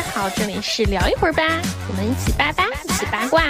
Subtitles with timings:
[0.00, 1.42] 家好，这里是聊一会儿吧，
[1.90, 3.42] 我们一起八八，一起八卦。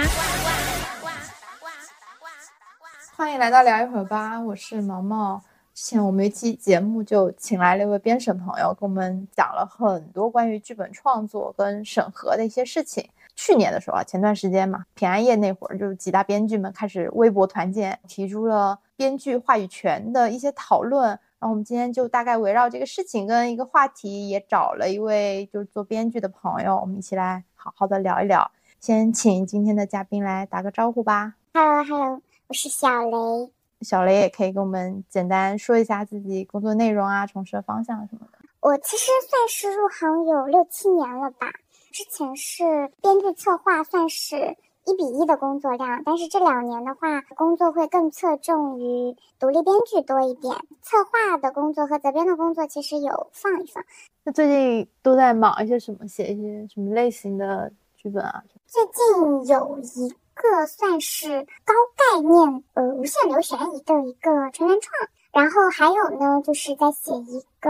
[3.15, 5.41] 欢迎来到聊一会儿吧，我是毛毛。
[5.73, 13.09] 之前我们一期节目就请来了一位编审朋友，跟我们讲了很多关于剧本创作跟审核的一些事情。
[13.33, 21.17] 去年的时候啊，前段时间嘛，平安夜那会儿，就是几大编剧们开始微博团建，提出了编剧话语权的一些讨论。
[21.41, 28.51] 然后我们今天就大概围绕这个事情跟一个话题，也找了一位就是做编剧的朋友，我们一起来好好的聊一聊。
[28.79, 31.33] 先请今天的嘉宾来打个招呼吧。
[31.51, 33.51] Hello，Hello，我是小雷。
[33.81, 38.37] 小雷也可以给我们简单说一下自己工作内容啊、从事的方向什么的。
[38.59, 41.47] 我其实算是入行有六七年了吧，
[41.91, 42.63] 之前是
[43.01, 44.55] 编剧策划，算是
[44.85, 53.83] 一比一的工作量，但是这两年的话，工作会更侧重于独立编剧多一点，策划的工作和责编的工作其实有放一放。
[54.23, 56.07] 那最近都在忙一些什么？
[56.07, 58.43] 写一些什么类型的剧本啊？
[58.65, 67.69] 最近有一个算是高概念呃无限流悬疑的一个纯原创，然后还有呢就是在写一个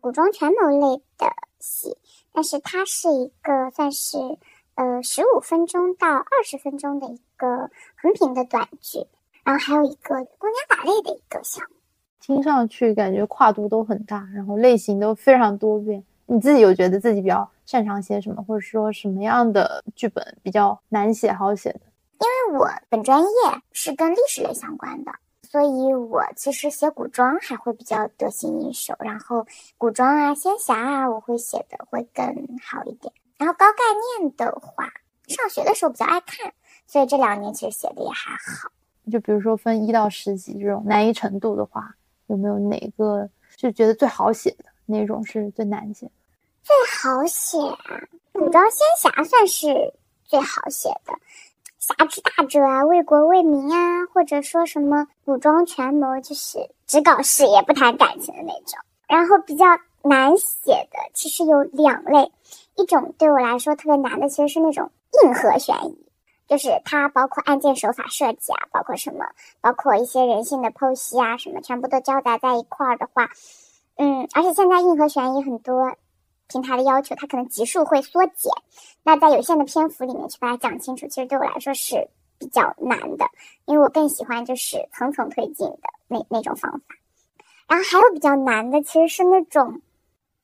[0.00, 1.26] 古装权谋类的
[1.60, 1.96] 戏，
[2.32, 4.18] 但是它是一个算是
[4.74, 9.06] 呃十五分钟到二十分钟的一个横屏的短剧，
[9.44, 11.76] 然后还有一个公家打类的一个项目。
[12.20, 16.04] 听上去感觉跨度都很大，然后类型都非常多变。
[16.26, 21.80] 你自己有觉得自己比较擅长写什么，或者说什么样的剧本比较难写、好写的？
[22.20, 23.28] 因为我本专业
[23.72, 28.94] 是跟历史类相关的，所以我其实写古装还会比较得心应手。
[29.00, 29.44] 然后
[29.76, 32.24] 古装啊、仙侠啊，我会写的会更
[32.62, 33.12] 好一点。
[33.42, 33.78] 然后高概
[34.20, 34.84] 念的话，
[35.26, 36.52] 上学的时候比较爱看，
[36.86, 38.70] 所以这两年其实写的也还好。
[39.10, 41.92] 就比如说分一到十级这种难易程度的话，
[42.28, 44.66] 有没有哪个就觉得最好写的？
[44.86, 46.12] 那种是最难写的？
[46.62, 48.00] 最好写啊，
[48.32, 49.92] 古装仙侠算是
[50.24, 51.12] 最好写的。
[51.80, 58.78] 侠之大者啊，为国为民啊，或者说什么古装权谋，就是只搞事业不谈感情的那种。
[59.08, 59.66] 然后比较
[60.02, 62.30] 难写的其实有两类，
[62.76, 64.90] 一种对我来说特别难的其实是那种
[65.22, 66.06] 硬核悬疑，
[66.48, 69.26] 就是它包括案件手法设计啊，包括什么，
[69.60, 73.30] 包括一些人性的剖析啊，什么全部都交杂在一块儿的话，
[73.96, 75.96] 嗯，而且现在硬核悬疑很多。
[76.48, 78.52] 平台的要求，它可能集数会缩减，
[79.04, 82.08] 那在有限的篇幅里面去把它讲清楚，其实对我来说是
[82.38, 83.24] 比较难的，
[83.64, 85.78] 因为我更喜欢就是层层推进的
[86.08, 86.80] 那那种方法。
[87.68, 89.80] 然后还有比较难的，其实是那种，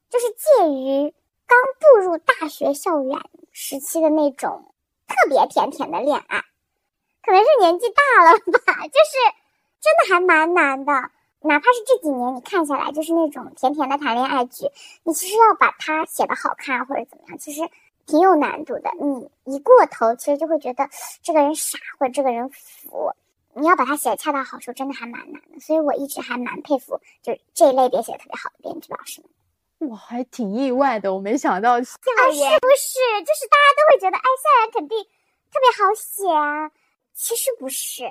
[0.09, 1.13] 就是介于
[1.49, 3.19] 刚步入大学校园
[3.53, 4.73] 时期的那种
[5.09, 6.45] 特别甜甜的恋爱，
[7.23, 9.19] 可能是年纪大了吧， 就是
[9.81, 10.93] 真的还蛮难的。
[11.41, 14.67] 哪怕是这几年你看下来，就是那种甜甜的谈恋爱剧，
[15.05, 17.63] 你其实要把它写得好看或者怎么样，其实
[18.07, 18.91] 挺有难度的。
[19.01, 20.91] 你一过头，其实就会觉得
[21.23, 23.13] 这个人傻或者这个人腐。
[23.55, 25.59] 你要把它写得恰到好处，真的还蛮难的。
[25.61, 29.31] 所以我一直还蛮佩服，就是这一类别写的特别好的编剧老师们。
[29.81, 31.97] 哇，还挺意外的，我没想到校
[32.33, 32.99] 园、啊、是不是？
[33.25, 34.99] 就是大家都会觉得，哎，校园肯定
[35.53, 36.71] 特别好写啊。
[37.21, 38.05] 其实不是，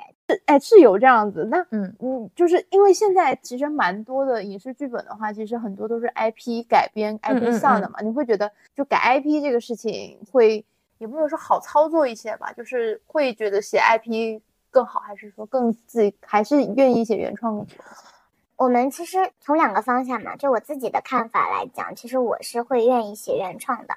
[0.47, 1.47] 哎，是有这样子。
[1.49, 7.99] 那嗯嗯，就是因为现在其实蛮多的影视剧本的话，其实很多都是 IP 改编、IP 向的嘛。
[8.01, 10.63] 嗯你会觉得就改 IP 这个事情会
[10.97, 12.51] 也不能说好操作一些吧？
[12.51, 17.65] 就是会觉得写 IP 更好，还是说更自己还是愿意写原创？
[18.57, 23.95] 我们其实从两个方向嘛，就我自己的看法来讲，其实我是会愿意写原创的，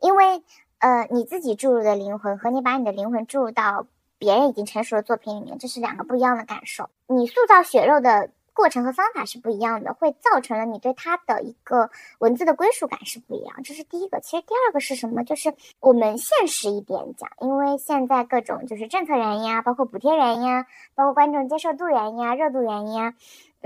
[0.00, 0.42] 因为
[0.78, 3.86] 呃，你自己注入的灵魂和你把你的灵魂注入到。
[4.18, 6.88] 别人已经成熟的作品里面，这是两个不一样的感受。
[7.06, 13.62] 你塑造血肉的过程和方法是不一样的，会造成了你对它的一个文字的归属感是不一样。
[13.62, 14.18] 这是第一个。
[14.20, 15.22] 其实第二个是什么？
[15.22, 20.64] 就是我们现实一点讲，因为现在各种就是政策原因啊，包括补贴原因啊，
[20.94, 23.12] 包括观众接受度原因啊、热度原因啊，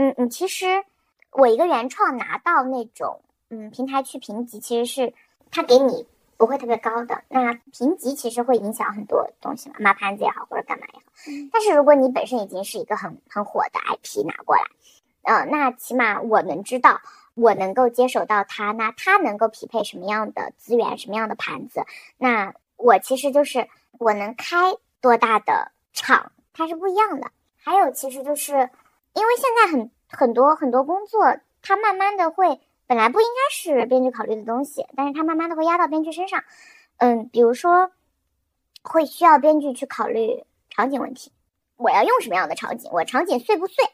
[0.00, 0.84] 嗯嗯，其实
[1.33, 5.15] 我一个原创拿到那种嗯平台去评级，其实是
[5.50, 6.06] 他给你。
[6.41, 11.05] 不会特别高的，那评级其实会影响很多东西嘛，码盘子也好或者干嘛也好。
[11.52, 14.62] 但是如果你本身已经是一个很很火的 IP 拿过来，
[15.25, 17.02] 呃，那起码我能知道
[17.35, 21.85] 我能够接手到它，那它能够匹配什么样的资源，什么样的盘子，
[22.17, 23.69] 那我其实就是
[23.99, 24.56] 我能开
[25.02, 27.31] 多大的场，它是不一样的。
[27.62, 28.70] 还有其实就是
[29.15, 32.61] 因为现在很很多很多工作，它慢慢的会。
[32.87, 36.43] 本来不应该是编剧考虑的东西，但是它慢慢的会压到编剧身上。
[36.97, 37.93] 嗯，比如说，
[38.83, 41.31] 会需要编剧去考虑场景问题，
[41.77, 43.85] 我要用什么样的场景，我场景碎不碎，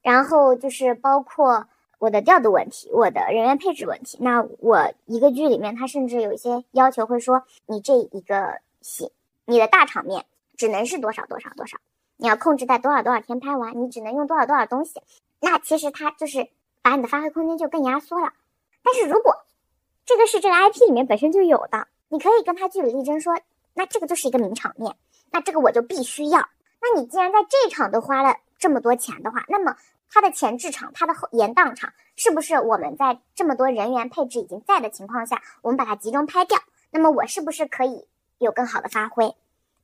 [0.00, 1.66] 然后就是包括
[1.98, 4.16] 我的调度问题，我的人员配置问题。
[4.20, 9.10] 那我一个剧里面，它甚至有一些要求会说，你这一个戏，
[9.44, 10.24] 你的大场面
[10.56, 11.78] 只能是多少多少多少，
[12.16, 15.00] 你要控制在多少多少天拍完，你只能用多少多少东西。
[15.40, 16.48] 那其实它就是
[16.82, 18.32] 把你的发挥空间就更压缩了。
[18.82, 19.44] 但是如果
[20.04, 23.38] 这个是这个 IP 里面本身就有的，你可以跟他据理力争说，
[23.74, 24.96] 那这个就是一个名场面，
[25.30, 26.48] 那这个我就必须要。
[26.80, 29.76] 那你既然在这场都花了这么多钱的话，那么
[30.08, 36.58] 它的前置场、它的后延档场，是不是我们在这么多人员配置已经在的情况下，我们把它集中拍掉？
[36.90, 38.06] 那么我是不是可以
[38.38, 39.34] 有更好的发挥？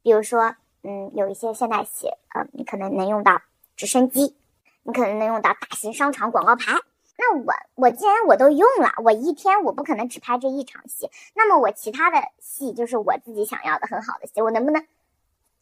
[0.03, 3.41] 比如说，嗯，有一些现代戏，呃，你可能能用到
[3.77, 4.37] 直升机，
[4.83, 6.73] 你可能能用到大型商场广告牌。
[7.17, 14.85] 那我我既然我都用了，我一天我不可能只拍这一场戏，那么我其他的戏就是我自己想要的很好的戏，我能不能？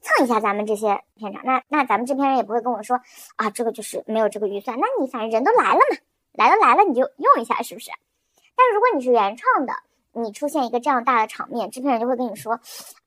[0.03, 2.99] 蹭一下咱们这些片场，那那咱们制片人也不会跟我说
[3.37, 4.79] 啊，这个就是没有这个预算。
[4.81, 5.99] 那你反正人都来了嘛，
[6.33, 7.91] 来都来了，你就用一下，是不是？
[8.57, 9.75] 但如果你是原创的，
[10.13, 12.59] 你出现一个这样大的场面，制片人就会跟你说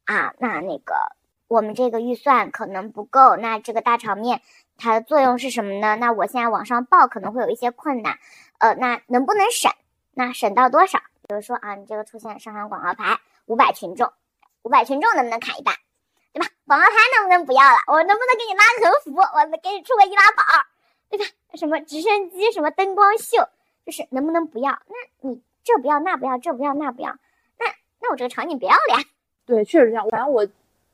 [0.06, 0.94] 啊，那那个
[1.48, 4.42] 我们这个预算可能不够，那这个大场面
[4.78, 5.96] 它的作用是什么呢？
[5.96, 8.18] 那我现在往上报可能会有一些困难，
[8.60, 9.72] 呃，那能不能省？
[10.14, 11.00] 那省到多少？
[11.28, 14.12] 比如说啊，你这个出现上海广告牌五百群众，
[14.64, 15.76] 五百群众能不能砍一半？
[16.34, 16.48] 对吧？
[16.66, 17.78] 广告牌能不能不要了？
[17.88, 19.22] 我能不能给你拉横幅？
[19.22, 20.44] 我给你出个易拉宝，
[21.10, 21.26] 对吧？
[21.54, 23.48] 什么直升机，什么灯光秀，
[23.86, 24.72] 就是能不能不要？
[24.88, 27.16] 那你这不要，那不要，这不要，那不要，
[27.60, 27.66] 那
[28.02, 29.04] 那我这个场景不要了呀？
[29.46, 30.10] 对，确实这样。
[30.10, 30.48] 反正我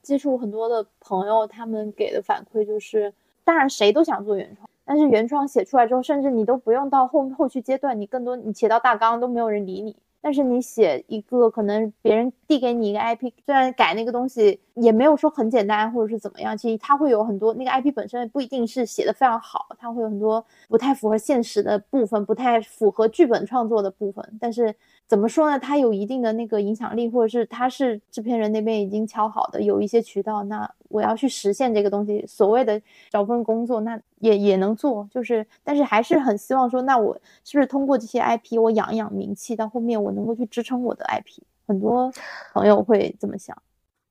[0.09, 3.13] 接触很多的朋友，他们给的反馈就是，
[3.43, 9.95] 当然谁都想做原创，但是原创写出来之后，甚至你都不用到后后续阶段，你更多你写到大纲都没有人理你。
[10.21, 24.37] 但是你写一个，可能别人递给你一个 IP，虽然改那个东西也没有说很简单，或者是怎么样，其实它会有很多那个 IP 本身不一定是写的非常好，它会有很多不太符合现实的部分，不太符合剧本创作的部分。
[24.41, 24.75] 但是
[25.09, 25.57] 怎么说呢？
[25.57, 32.79] 它有一定的那个影响力，或者是它是制片人那边已经敲好的，有一些渠道，那我要去实现这个东西，所谓的
[33.09, 35.09] 找份工作，那也也能做。
[35.11, 40.13] 就是，但是还是很希望说，那我是不是通过这些 IP，我养一养名气，到后面我。
[40.19, 42.11] 能够去支撑我的 IP，很多
[42.51, 43.55] 朋友会这么想。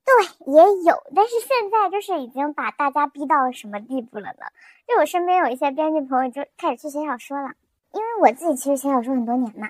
[0.05, 4.47] 对，也有，但是现在就是已经把大家逼到什么地步了呢？
[4.87, 7.51] 就我身边有一些编辑朋友就开始去写小说了，
[7.93, 9.69] 因为我自己其实写小说很多年嘛，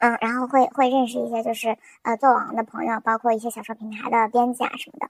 [0.00, 5.08] 嗯，然后会会认识一些就是呃做网的朋友，包括一些小说平台的编辑啊什么的，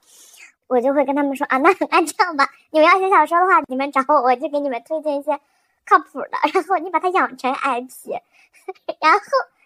[0.68, 5.40] 我就会跟他们说啊，那那这样吧，你们要写小说的话，你们找我，我就给你们推荐一些
[5.86, 8.12] 靠谱的，然后你把它养成 IP，
[9.00, 9.20] 然后。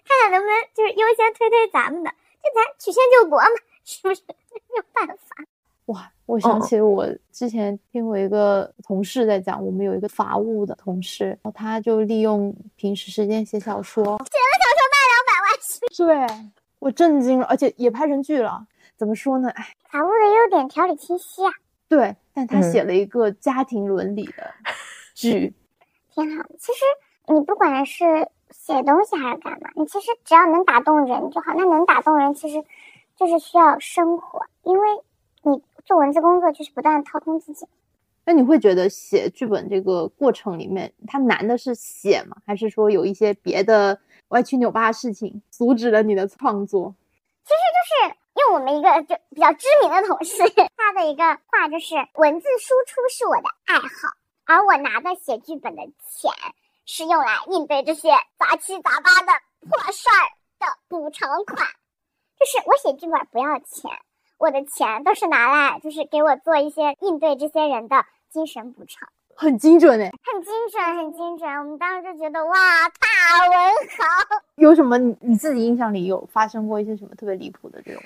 [0.06, 3.48] 看看能不能就是优先推推咱们的，就咱曲线救国嘛，
[3.86, 4.20] 是不是？
[4.28, 5.53] 没有办法。
[5.86, 18.66] 哇，我想起我之前听我一个同事在讲，我们有一个法务的同事，然后他就利用平时时间写小说，写了小说卖两百万，对我震惊了，而且也拍成剧了。
[18.96, 19.50] 怎么说呢？
[19.50, 21.50] 哎，法务的优点条理清晰啊。
[21.88, 24.54] 对，但他写了一个家庭伦理的
[25.14, 25.54] 剧，
[26.14, 26.44] 挺好。
[26.58, 28.28] 其实你不管是。
[28.50, 29.68] 写东西还是干嘛？
[29.74, 31.52] 你其实只要能打动人就好。
[31.56, 32.64] 那能打动人，其实
[33.16, 35.13] 就是需要生活，因为你
[35.84, 37.66] 做文字工作就是不断掏空自己。
[38.24, 42.36] 那你会觉得写剧本这个过程里面，它难的是写吗？
[42.46, 46.94] 还是说有一些别的歪七扭八的事情阻止了你的创作？
[47.44, 48.16] 其实就是
[48.46, 50.42] 用我们一个就比较知名的同事
[50.76, 54.16] 他的一个话，就是文字输出是我的爱好，
[54.46, 56.32] 而我拿的写剧本的钱。
[56.86, 60.20] 是用来应对这些杂七杂八的破事儿
[60.58, 61.66] 的补偿款，
[62.38, 63.90] 就是我写剧本不要钱，
[64.44, 71.50] 我的钱都是拿来就是给我做一些应对这些人的精神补偿，很精准哎，很精准，很精准。
[71.60, 72.54] 我们当时就觉得哇，
[73.00, 73.58] 大文
[73.96, 74.36] 豪。
[74.60, 78.02] 有什么你你自己印象里有发生过一些什么特别离谱的这种？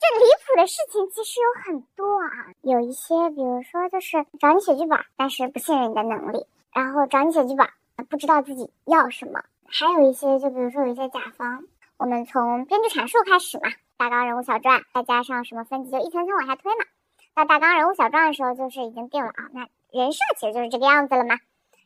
[0.00, 7.64] 这离谱的事情其实有很多啊，有一些比如说就是找你写剧本，但是不信任你的能力，然后找你写剧本。
[8.10, 11.64] 不知道自己要什么，还有一些，就比如说有一些甲方，
[11.96, 16.84] 我们从编剧阐述开始嘛，大纲、人物、小传，再加上什么分级，就一层层往下推嘛。
[17.34, 21.36] 到大纲、人物、小传的时候，就是已经定了啊，那人设其实就是这个样子了嘛。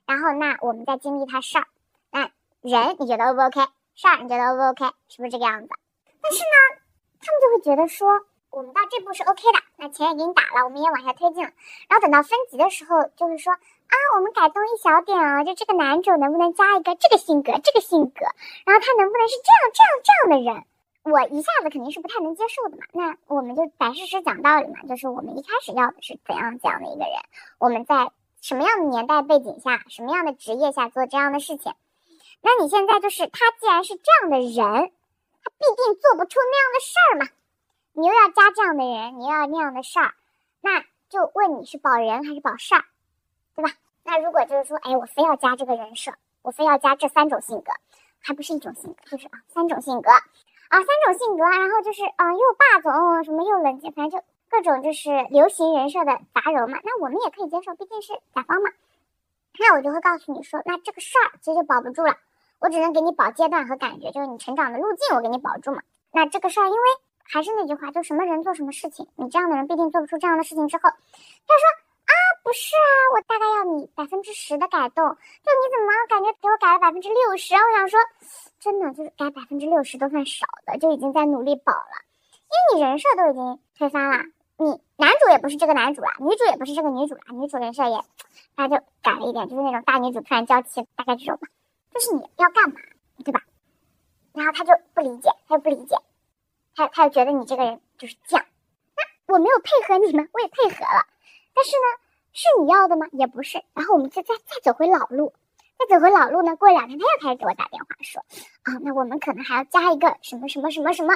[0.06, 1.66] 然后那我们再经历他事儿，
[2.10, 2.30] 那
[2.62, 3.60] 人你觉得 O 不 OK？
[3.94, 4.94] 事儿你觉得 O 不 OK？
[5.08, 5.68] 是不是这个样子？
[6.20, 6.82] 但是呢，
[7.20, 8.08] 他们就会觉得说，
[8.50, 11.50] 我们到这步是 OK 的，那钱也给你打了，我们也往下推进了。
[11.88, 13.52] 然后等到分级的时候，就是说。
[13.90, 18.24] 啊，我们改动一小点啊，就这个男主能不能加一个这个性格，这个性格，
[18.64, 20.64] 然后他能不能是这样这样这样的人？
[21.10, 22.84] 我一下子肯定是不太能接受的嘛。
[22.92, 27.14] 那我们就摆事实讲道理嘛，就是我们一开始要的是怎样怎样的一个人，
[27.58, 31.74] 我们在什么样的年代背景下，什么样的职业下做这样的事情。
[32.42, 34.92] 那你现在就是他，既然是这样的人，
[35.42, 37.28] 他必定做不出那样的事儿嘛。
[37.92, 40.14] 你又要加这样的人，你又要那样的事儿，
[40.60, 42.84] 那就问你是保人还是保事儿，
[43.54, 43.70] 对吧？
[44.04, 46.12] 那如果就是说，哎，我非要加这个人设，
[46.42, 47.72] 我非要加这三种性格，
[48.20, 50.10] 还不是一种性格，就是啊，三种性格
[50.70, 56.78] 啊，三种性格，然后就是啊，又霸总，什么又冷静，反正就各种就是流行人设的杂糅嘛。
[56.84, 58.70] 那我们也可以接受，毕竟是甲方嘛。
[59.58, 62.14] 那我就会告诉你说，那这个事儿其实就保不住了，
[62.60, 65.82] 我只能给你保阶段和感觉，就是你成长的路径，我给你保住嘛。
[66.12, 66.78] 那这个事儿，因为
[67.24, 70.68] 还是那句话，就什么人做什么事情，你这样的人必定做不出这样的事情。
[70.68, 71.89] 之后，他说。
[72.42, 77.54] 不是啊，我大概要你百分之十的改动，就你怎么感觉给我改了百分之六十？
[77.54, 78.00] 我想说，
[78.58, 81.94] 真的就是改百分之六十都算少的，就已经在努力保了，
[82.48, 84.24] 因为你人设都已经推翻了，
[84.56, 88.02] 你男主也不是这个男主了，女主也不是这个女主了，女主人设也，
[88.56, 91.48] 大家就改了一点，就是那种大女主突然娇气，大概这种吧，
[91.92, 92.76] 就是你要干嘛，
[93.22, 93.42] 对吧？
[94.32, 95.96] 然后他就不理解，他就不理解，
[96.74, 98.42] 他他就觉得你这个人就是犟，
[98.96, 101.04] 那我没有配合你们，我也配合了，
[101.54, 102.00] 但是呢。
[102.32, 103.06] 是你要的吗？
[103.12, 103.62] 也不是。
[103.74, 105.32] 然后我们就再再走回老路，
[105.78, 106.54] 再走回老路呢？
[106.56, 108.22] 过两天他又开始给我打电话说，
[108.62, 111.14] 啊，那我们可能还要加一个什么什么什么什么，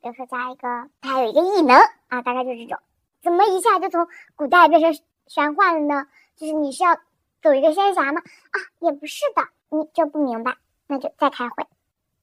[0.00, 1.76] 比如说加一个他还有一个异能
[2.08, 2.78] 啊，大概就是这种。
[3.22, 6.06] 怎么一下就从古代变成玄幻了呢？
[6.36, 6.96] 就是你是要
[7.42, 8.20] 走一个仙侠吗？
[8.22, 11.66] 啊，也不是的，你就不明白，那就再开会。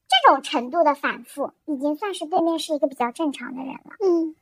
[0.08, 3.96] 这种程度的反复，已经算是对面是一个比较正常的人了。
[4.00, 4.34] 嗯，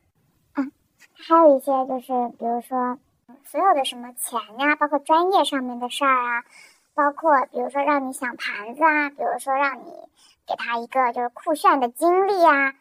[0.55, 0.71] 啊，
[1.13, 2.99] 还有一些就是，比如说。
[3.45, 6.45] 所有的什么钱呀，包括专业上面的事儿啊，
[6.95, 9.93] 包括比如说让你想盘子啊，比如说让你
[10.47, 12.75] 给他一个就是酷炫的经历啊，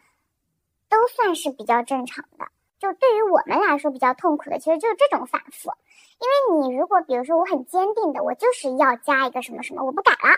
[0.89, 2.45] 都算是比较正常的。
[2.79, 5.71] 就对于我们来说比较痛苦的，其实就是这种反复。
[6.19, 10.37] 因为你如果比如说我很坚定的，我就是要加一个什么什么，我不改了，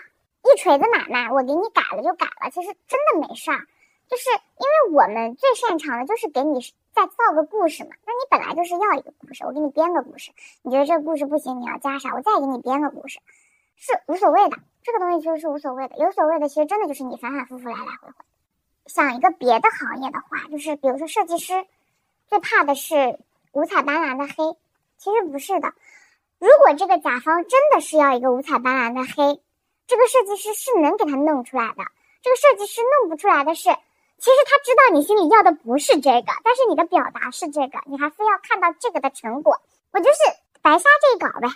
[0.50, 3.66] 一锤子买卖，我给你改了就改了，其实真的没事儿。
[4.08, 6.60] 就是因为我们最擅长的就是给你。
[6.94, 7.90] 再造个故事嘛？
[8.06, 10.30] 那你本来就是要一个故事，我给你编个故事。
[10.62, 12.14] 你觉得这个故事不行，你要加啥？
[12.14, 13.18] 我再给你编个故事，
[13.74, 14.58] 是无所谓的。
[14.84, 18.14] 这个东西其实是无所谓的，有所谓的其实真的就是你反反复复来来回回。
[18.86, 21.66] 想一个别的行业的话，就是比如说设计师，
[22.28, 23.18] 最怕的是
[23.50, 24.56] 五彩斑斓的黑。
[24.96, 25.72] 其实不是的，
[26.38, 29.40] 如果这个甲方真的是要一个五彩斑斓的黑，
[29.88, 31.82] 这个设计师是能给他弄出来的。
[32.22, 33.70] 这个设计师弄不出来的是。
[34.24, 39.60] 其实他知道你心里要的不是这个，但是你的表达是这个，你还非要看到这个的成果，
[39.92, 40.18] 我就是
[40.62, 41.48] 白瞎这一稿呗。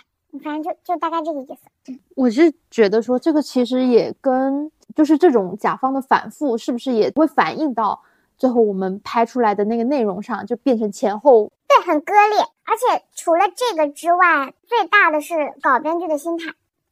[0.43, 1.99] 反正就就大概这个意思。
[2.15, 8.03] 我是觉得说这个其实也跟就是这种甲方的反复，是不是也会反映到
[8.37, 12.37] 最后我们拍出来的那个内容上，就变成前后对很割裂。
[12.65, 16.43] 而且除了这个之外，最大的是搞编剧的心态，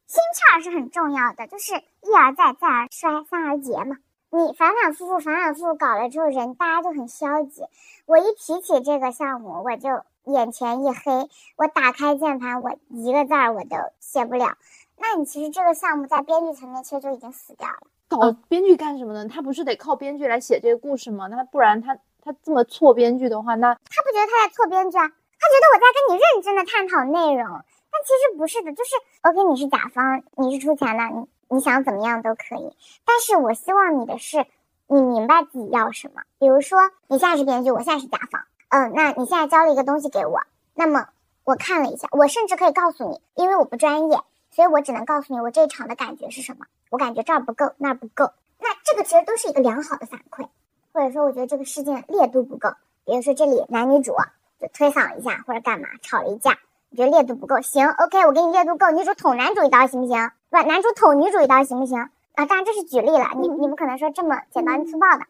[0.07, 3.97] 心气儿是很重要的，就是一而再再而衰三而竭嘛。
[4.29, 7.63] 你反反复复、反反复复搞了之后，人大家就很消极。
[8.05, 9.89] 我一提起这个项目，我就
[10.25, 11.29] 眼前一黑。
[11.55, 14.57] 我打开键盘，我一个字儿我都写不了。
[14.97, 17.87] 那你其实这个项目在编剧层面其实就已经死掉了。
[18.09, 19.29] 搞编剧干什么呢？
[19.29, 21.27] 他不是得靠编剧来写这个故事吗？
[21.27, 25.07] 那不然他他这么错编剧的话，那他不觉得他在错编剧啊？
[25.07, 27.47] 他觉得我在跟你认真的探讨内容。
[27.89, 31.27] 但其实不是的，就是 OK，你是甲方，你是出钱的，你。
[31.49, 32.75] 你想怎么样都可以，
[33.05, 34.45] 但是我希望你的是，
[34.87, 36.21] 你明白自己要什么。
[36.39, 40.41] 比如说，你现在是编剧，我现在是甲方，嗯，那你现在交了一个东西给我，
[40.73, 41.07] 那么
[41.43, 44.19] 我看了一下，我甚至可以告诉你，因为我不专业，
[44.51, 46.65] 所以我只能告诉你我这一场的感觉是什么。
[46.89, 50.47] 我感觉这儿不够，那儿不够，那这个其实都是一个良好的反馈，
[50.93, 52.69] 或者说我觉得这个事件烈度不够，
[53.05, 54.15] 比如说这里男女主
[54.59, 56.57] 就推搡一下或者干嘛吵了一架。
[56.89, 60.31] 你觉得烈度不够，行，OK，我给你烈度够，女主捅男主一刀行不行？
[60.49, 61.99] 不，男主捅女主一刀行不行？
[61.99, 65.25] 啊，当然这是举例了，你你们可能说这么简单粗暴的，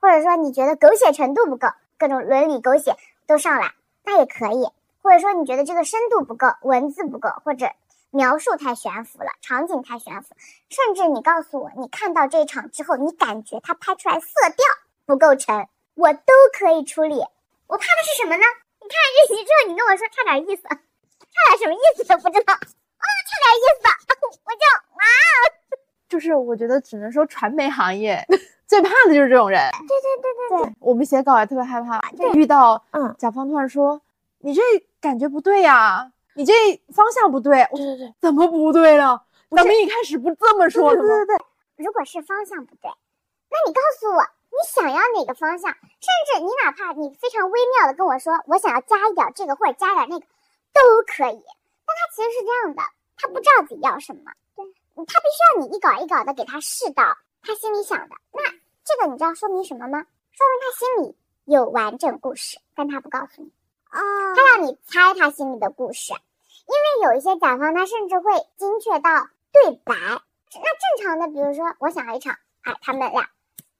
[0.00, 1.68] 或者说你觉得狗血程度不够，
[1.98, 2.96] 各种伦理狗血
[3.26, 3.72] 都上来，
[4.04, 4.68] 那也可以。
[5.02, 7.66] 或者说你觉得这个深度不够，文字不够，或者
[8.10, 10.34] 描述太悬浮了，场景太悬浮，
[10.70, 14.64] 甚至你告诉我，你看到这一场之后，你感觉它拍出来色调
[15.04, 17.16] 不够沉，我都可以处理。
[17.66, 18.44] 我怕的是什么呢？
[18.80, 20.62] 你看完这集之后，你跟我说差点意思。
[21.58, 23.04] 什么意思都不知道啊！
[23.28, 23.88] 差点意思，
[24.44, 24.64] 我就
[24.96, 25.02] 哇！
[26.08, 28.24] 就是我觉得只能说传媒行业
[28.66, 29.60] 最怕的就是这种人。
[29.72, 34.00] 对对对对对，我们写稿也特别害怕，就遇到嗯，甲方突然说
[34.38, 34.62] 你这
[35.00, 36.52] 感觉不对呀，你这
[36.92, 37.66] 方向不对。
[37.72, 39.24] 对对对，怎么不对了？
[39.50, 41.08] 咱们一开始不这么说的吗？
[41.08, 42.90] 对对对，如果是方向不对，
[43.50, 50.26] 那你告诉我你想要哪个方向，甚至你哪怕你非常微妙的跟我说，我想要加一点这个或者加点那个。
[50.74, 51.42] 都可以，
[51.86, 52.82] 但他其实是这样的，
[53.16, 54.32] 他不知道自己要什么。
[54.54, 54.64] 对，
[55.06, 58.14] 他必须要你一稿一稿的给他试到他心里想的。
[58.32, 58.42] 那
[58.84, 60.04] 这个你知道说明什么吗？
[60.32, 63.48] 说明他心里有完整故事，但他不告诉你。
[63.92, 64.00] 哦，
[64.34, 69.94] 他让你猜他心里的故事，因为有一些甲方他甚至会精确到对白。
[69.96, 73.28] 那正常的，比如说我想了一场，哎，他们俩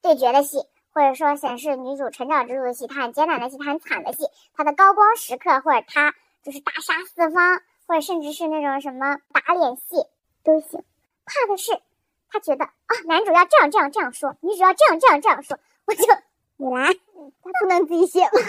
[0.01, 0.59] 对决的戏，
[0.93, 4.25] 或者说显示女主成长之路的戏，她很艰难的戏，她很惨的戏，
[4.55, 10.07] 她的高光时刻，或者她就是大杀四方，或者甚至是那种什么打脸戏
[10.45, 10.85] 都行。
[11.25, 11.81] 怕的是
[12.29, 16.05] 他觉得啊，男主要这样这样这样说，女主要这样这样这样说，我就
[16.59, 18.31] 你来，他不能自己写吗？
[18.37, 18.47] 对呀，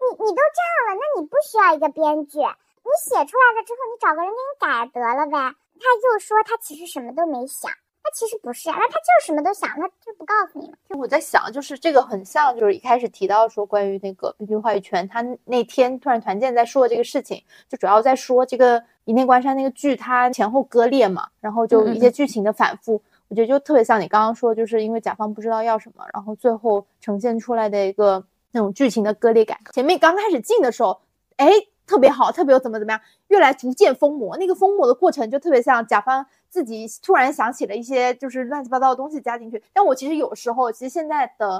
[0.00, 5.56] 你你都这样了，那你不需要一个编剧，你写出来了之后，你找个人给你改得了呗。
[5.80, 7.70] 他又说他其实什么都没想，
[8.04, 10.76] 他其实不是呀，那他就是什么都想，他就不告诉你嘛。
[10.90, 29.58] 就我在想，就是这个很像，就是一开始提到说关于那个编剧话语权，他那天突然团建在说这个事情，就主要在说这个《一念关山》那个剧，它前后割裂嘛，然后就一些剧情的反复，我觉得就特别像你刚刚说，就是因为甲方不知道要什么，然后最后呈现出来的一个那种剧情的割裂感。
[29.72, 31.00] 前面刚开始进的时候，
[31.36, 31.50] 哎。
[31.86, 34.38] 特别好，特别有怎么怎么样，越来逐渐疯魔。
[34.38, 39.60] 那个疯魔的过程就特别像甲方自己突然想起了一些就是乱七八糟的东西加进去。
[39.72, 41.58] 但我其实有时候，其实现在的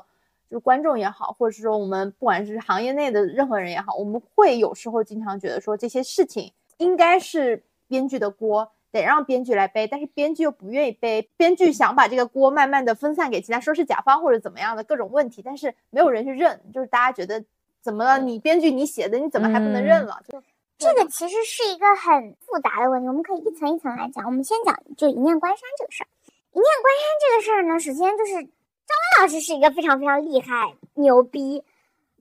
[0.48, 17.44] 就是观众也好，或者是说我们不管是行业内的任何人也好，我们会有时候经常觉得说这些事情应该是编剧的锅，得让编剧来背，但是编剧又不愿意背，编剧想把这个锅慢慢的分散给其他，说是甲方或者怎么样的各种问题，但是没有人去认，就是大家觉得。
[17.84, 18.18] 怎么了？
[18.18, 20.18] 你编剧你写的，你怎么还不能认了？
[20.26, 20.42] 就
[20.78, 24.24] 这个其实是一个很复杂的问题，我们可以一层一层来讲。
[24.26, 26.08] 我们先讲就一念关山这个事儿。
[26.52, 31.64] 一念关山这个事儿呢，首先就是张威老师是一个非常非常厉害、牛逼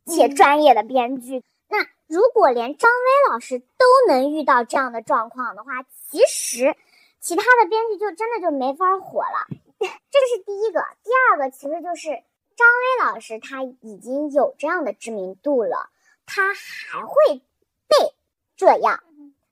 [0.06, 1.44] 且专业的编剧。
[1.68, 6.76] 那如果连张威老师都能遇到这样的状况的话，其实
[7.20, 9.48] 其他的编剧就真的就没法火了。
[9.80, 12.24] 这个是第一个，第二个其实就是。
[12.56, 15.90] 张威老师他已经有这样的知名度了，
[16.28, 17.42] 他还会
[17.88, 18.14] 被
[18.56, 19.04] 这样，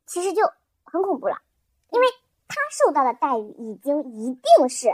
[0.06, 0.44] 其实就
[0.84, 1.38] 很恐怖了，
[1.90, 2.08] 因为
[2.48, 4.90] 他受到的待遇已经一定是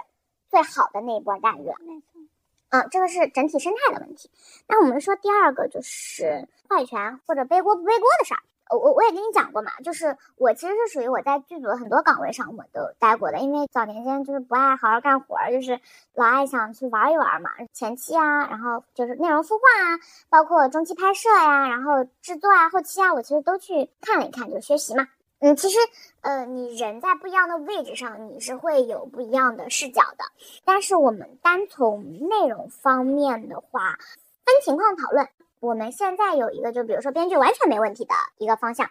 [0.49, 1.75] 最好的那一波待遇了。
[1.79, 2.21] 没错，
[2.69, 4.29] 啊，这个是整体生态的问题。
[4.67, 8.41] 那我们说第二个就是话语权或者背锅不背锅的事儿。
[8.69, 15.79] 我我也跟你讲过嘛，就是我其实是属于我在剧组的很多岗位上我都待过的，因为早年间就是不爱好好干活，就是
[16.13, 17.51] 老爱想去玩一玩嘛。
[17.73, 19.99] 前期啊，然后就是内容孵化啊，
[20.29, 25.07] 包括中期拍摄呀，然后制作啊，后期啊，我其实都去看了一看，就学习嘛。
[25.39, 25.77] 嗯，其实
[26.21, 30.25] 呃，你人在不一样的位置上，你是会有不一样的视角的。
[30.65, 33.99] 但是我们单从内容方面的话，
[34.43, 35.29] 分情况讨论。
[35.59, 38.89] 我们现在有一个，就比如说编剧完全没问题的一个方向，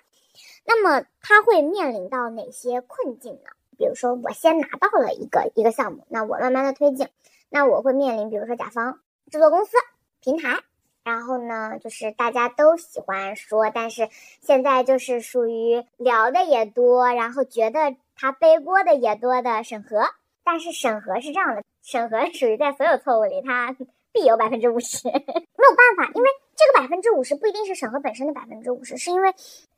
[0.64, 3.50] 那么他会面临到哪些困境呢？
[3.79, 7.09] 比如说我先拿到了一个一个项目，那我慢慢的推进，
[7.50, 9.00] 那我会面临，比如说甲方、
[9.31, 9.76] 制作公司、
[10.20, 10.59] 平台，
[11.05, 14.09] 然后呢，就是大家都喜欢说，但是
[14.40, 20.09] 现在就是属于聊的也多，然后觉得他背锅的也多的审核，
[20.42, 23.76] 但是审核是这样的，审核属于在所有错误里，他
[24.12, 26.29] 必有百分之五十， 没有办法，因为。
[26.57, 29.35] 这个百分之五十不一定是审核本身的百分之五十，是因为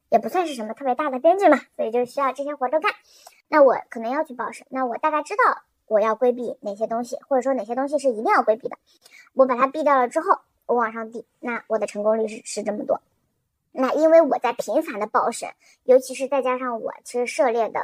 [0.08, 2.92] 也不算是什么特别大的编制嘛，所以就需要这些活都干。
[3.48, 8.76] 那我可能要去报审，那我大概知道我要规避哪些东西，或者说哪些东西是一定要规避的。
[9.34, 13.00] 我把它避掉了之后，我往上递，那我的成功率是是这么多。
[13.72, 15.50] 那因为我在频繁的报审，
[15.82, 17.80] 尤其是再加上我其实涉猎的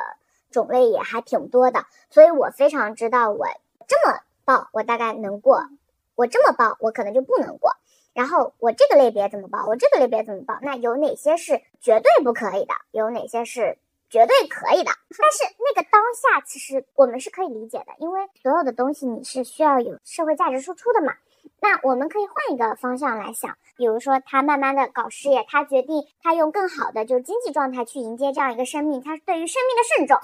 [0.50, 3.48] 种类也还挺多的，所以我非常知道我
[3.88, 5.68] 这么报我大概能过，
[6.14, 7.72] 我这么报我可能就不能过。
[8.14, 9.66] 然后我这个类别怎么报？
[9.66, 10.56] 我这个类别怎么报？
[10.62, 12.72] 那有哪些是绝对不可以的？
[12.92, 13.76] 有哪些是
[14.08, 14.92] 绝对可以的？
[15.18, 21.12] 但是那个当下，其实我们是可以理解的，因为所有的东西你是需要有社会价值输出的嘛。
[21.60, 30.20] 那我们可以换一个方向来想，比如说他慢慢的搞事业，他决定他用更好的就是经济状态去迎接这样一个生命，他对于生命的慎重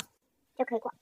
[0.56, 0.94] 就可以过，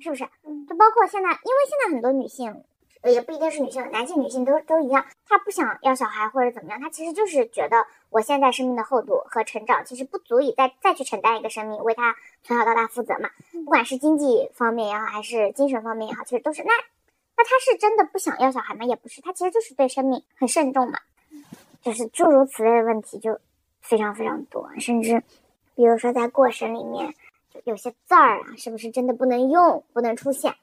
[0.00, 0.24] 是不是？
[0.66, 2.64] 就包括现在，因为现在很多女性。
[3.10, 5.04] 也不一定是女性，男性、女性都都一样。
[5.26, 13.30] 他不想要小孩或者怎么样，他其实就是觉得我现在生命的厚度和成长其实不足以再再去承担一个生命，为他从小到大负责嘛。
[13.52, 16.72] 不管是经济方面也好，还是精神方面也好，其实都是那
[17.36, 18.84] 那他是真的不想要小孩吗？
[18.84, 20.98] 也不是，他其实就是对生命很慎重嘛。
[21.80, 23.40] 就是诸如此类的问题就
[23.80, 25.20] 非常非常多，甚至
[25.74, 27.12] 比如说在过审里面，
[27.64, 30.54] 有些字儿啊，是不是真的不能用，不能出现？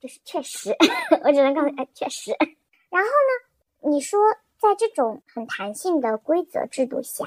[0.00, 0.76] 就是确实，
[1.24, 2.32] 我只能告诉你，哎，确实。
[2.88, 4.20] 然后呢，你说
[4.58, 7.24] 在这种很弹性的规则制度下，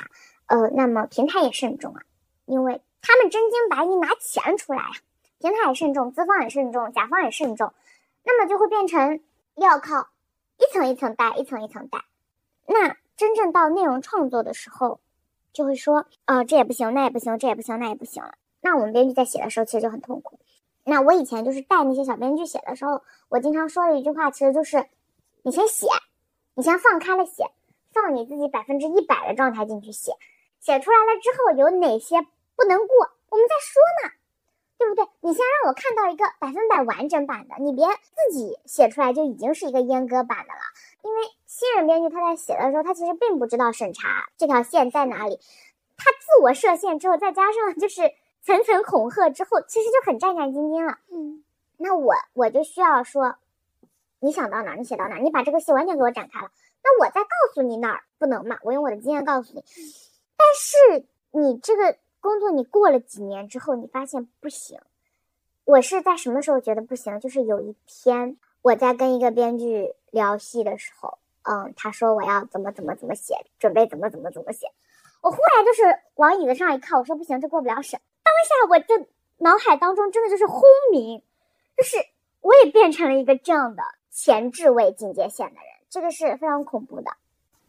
[0.48, 2.02] 呃，那么平台也慎重啊，
[2.46, 4.92] 因为他们真金白银拿钱出来啊，
[5.40, 7.74] 平台也慎重，资方也慎重，甲方也慎重，
[8.24, 9.22] 那么就会变成
[9.56, 10.10] 要靠
[10.58, 12.04] 一层一层带，一层一层带。
[12.68, 15.00] 那真正到内容创作的时候，
[15.52, 18.36] 就会说，呃，这也不行，那也不行，这也不行，那也不行了。
[18.62, 20.40] 那我们编剧在写的时候，其实就很痛苦。
[20.84, 24.88] 那我以前就是带那些小编剧写的时候，我经常说的一句话，其实就是，
[25.44, 25.88] 你先写，
[26.56, 27.46] 你先放开了写，
[27.94, 30.14] 放你自己百分之一百的状态进去写，
[30.60, 34.14] 写出来了之后有哪些不能过，我们再说呢，
[34.80, 35.06] 对不对？
[35.22, 40.62] 你先让我看到一个百分百完整版的，你别自己写出来就已经是一个阉割版的了。
[41.04, 45.40] 因为新人编剧他在写的时候，他其实并不知道审查这条线在哪里，
[45.96, 48.12] 他自我设限之后，再加上就是。
[48.44, 50.98] 层层恐吓之后，其实就很战战兢兢了。
[51.12, 51.44] 嗯，
[51.78, 53.36] 那我我就需要说，
[54.20, 56.52] 你想到哪儿你写到哪儿，你把这个戏完全给我展开了，
[56.84, 58.58] 那我再告诉你哪儿不能嘛。
[58.64, 59.64] 我用我的经验告诉你。
[60.38, 64.80] 但是你这个工作你过了几年之后，你发现不行。
[65.66, 67.20] 我是在什么时候觉得不行？
[67.20, 74.68] 就是有一天我在跟一个编剧聊戏的时候，嗯，他说我要怎么怎么怎么写，准备怎么怎么怎么写。
[75.22, 75.84] 我忽然就是
[76.16, 78.00] 往椅子上一靠，我说不行，这过不了审。
[78.24, 79.08] 当下我就
[79.38, 81.22] 脑海当中真的就是轰鸣，
[81.78, 81.98] 就是
[82.42, 87.12] 我也变成了一个这样的前置位警戒线的人，这个是非常恐怖的。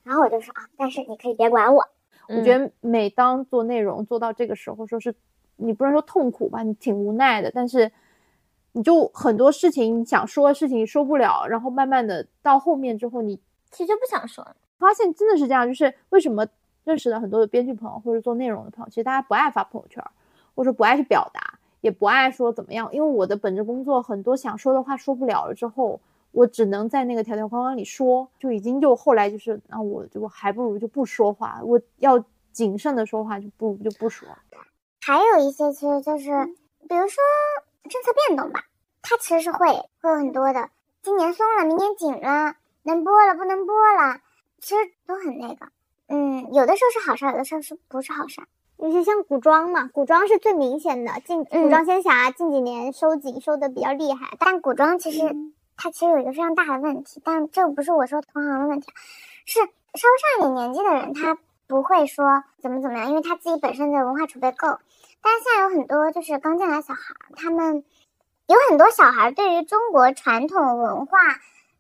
[0.03, 1.87] 然后我就说啊，但是你可以别管我。
[2.29, 5.15] 我觉得每当做内容做到这个时候，说是
[5.57, 7.93] 你不能说痛苦吧，你挺无奈的，但是
[8.73, 13.39] 你就很多事情你想说的事情说不了，然后慢慢的到后面之后，你
[13.71, 14.57] 其实就不想说了。
[14.79, 16.47] 发现真的是这样，就是为什么
[16.85, 20.05] 认识了很多的编剧朋友或者做内容的朋友，其实大家不爱发朋友圈。
[20.55, 25.99] 或者不爱去表达，也不爱说怎么样，因为我的本职工作很多想说的话说不了了之后，
[26.31, 34.29] 我只能在那个条条框框里说，就已经就后来就是那我就还不如就不说话，我要谨慎的说话，就不就不说。
[35.01, 36.45] 还有一些其实就是，
[36.87, 37.17] 比如说
[37.85, 38.65] 政策变动吧，
[39.01, 39.69] 它其实是会
[40.03, 40.69] 会有很多的，
[41.01, 44.21] 今年松了，明年紧了，能播了不能播了，
[44.61, 45.67] 其实都很那个，
[46.15, 48.43] 嗯，有的时候是好事，有的时候是不是好事。
[48.77, 51.13] 尤其像古装嘛，古装是最明显的。
[51.25, 55.35] 近古装仙侠近几年收紧收的比较厉害，但古装其实
[55.75, 58.93] 它其实有一个非常大的问题，但这不是我说同行的问题，
[59.47, 64.69] 是稍微上一点年纪的人他不会说怎么怎么样，因为他自己本身的文化储备够。
[65.23, 67.85] 但是现在有很多就是刚进来小孩，他们
[68.49, 71.19] 有很多小孩对于中国传统文化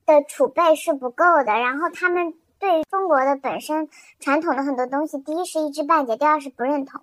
[0.06, 2.32] 的储备是不够的，然后他们。
[2.62, 3.88] 对中国的本身
[4.20, 7.00] 传统的很多东西，第一是一知半解，第二是不认同。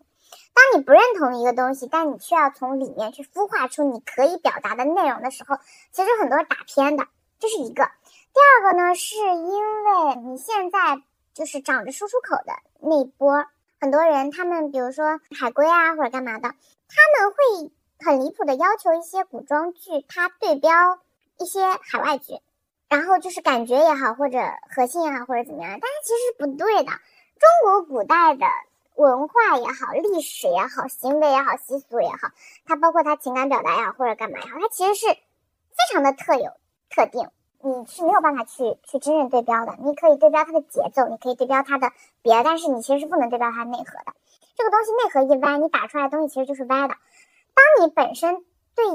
[0.54, 5.58] 当你不认同一个东西，但你却要从里面去孵化出你可以表达的内容的时候，
[5.92, 7.08] 其实很多打偏的，
[7.40, 7.84] 这是一个。
[7.84, 11.02] 第二个呢，是因为你现在
[11.34, 13.46] 就是长着输出口的那波
[13.82, 21.00] 很多人，他们比如说海归啊或者干嘛的，他们会很离谱的要求一些古装剧，它对标
[21.38, 22.40] 一些海外剧。
[22.90, 24.40] 然后就是感觉也好，或者
[24.76, 26.92] 核心也好，或者怎么样，但是其实不对的。
[27.40, 28.46] 中国古代的
[28.96, 32.32] 文化也好，历史也好，行为也好，习俗也好，
[32.66, 36.52] 它包括它情感表达也好，或者干嘛也好，它其实是非常的特有、
[36.90, 37.30] 特定，
[37.62, 39.76] 你是没有办法去去真正对标的。
[39.80, 41.92] 你可以对标它的节奏，你可以对标它的
[42.24, 44.14] 别，但是你其实是不能对标它内核的。
[44.56, 46.96] 这个东西内核一歪，你打出来的东西其实就是歪的。
[47.54, 48.86] 当你本身对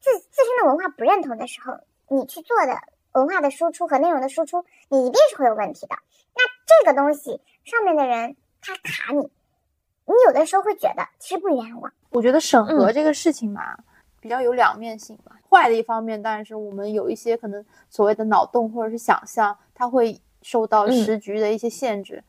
[0.00, 2.80] 自自身的文化不认同的时候，你去做的。
[3.12, 5.96] 文化的输出和内容的输出，你一定是会有问题的。
[6.34, 6.42] 那
[6.84, 11.92] 这个东西上面的人他卡你，你有的时候会觉得其实不冤枉。
[12.10, 13.76] 我觉得审核这个事情嘛，
[14.20, 15.32] 比较有两面性吧。
[15.48, 22.22] 坏的一方面当然是我们有一些可能所谓的脑洞或者是想象，它会受到时局的一些限制。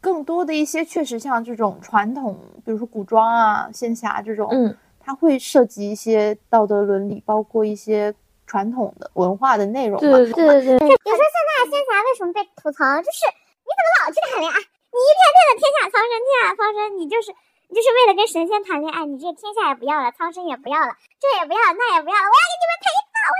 [0.00, 8.12] 更多的一些确实像这种传统，比如说古装啊、仙侠这种，嗯，它会涉及一些道德伦理，包括一些。
[8.46, 10.78] 传统的文化的内容嘛，对对对。
[10.78, 13.26] 比如说现在仙侠为什么被吐槽，就是
[13.64, 14.58] 你怎么老去谈恋爱？
[14.94, 17.34] 你一天天的天下苍生，天下苍生，你就是
[17.66, 23.16] 你就是为了跟神仙谈恋爱，你这天下也不要了，苍生也不要了，这也不要，那也不要了，我要给你们陪葬！
[23.26, 23.36] 我，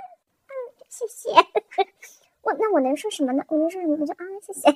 [0.50, 0.52] 嗯，
[0.90, 1.30] 谢谢。
[2.42, 3.44] 我那我能说什么呢？
[3.48, 3.96] 我能说什么？
[4.00, 4.72] 我就啊，谢谢。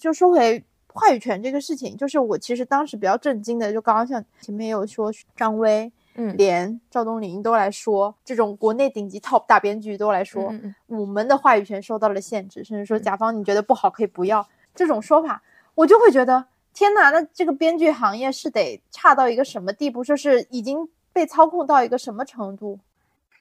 [0.00, 5.92] 就说回话语权这个事情，就是我其实当时比较震惊的，就刚刚像前面也有说张威。
[6.20, 10.52] 嗯，连赵东林都来说，这种国内顶级 top 大编剧都来说，
[10.88, 15.40] 我们的话语权受到了限制，甚至说甲方你觉得不好可以不要这种说法，
[15.76, 22.80] 我就会觉得天哪，那这个编剧行业是得差到一个什么地步，说是已经被操控到一个什么程度？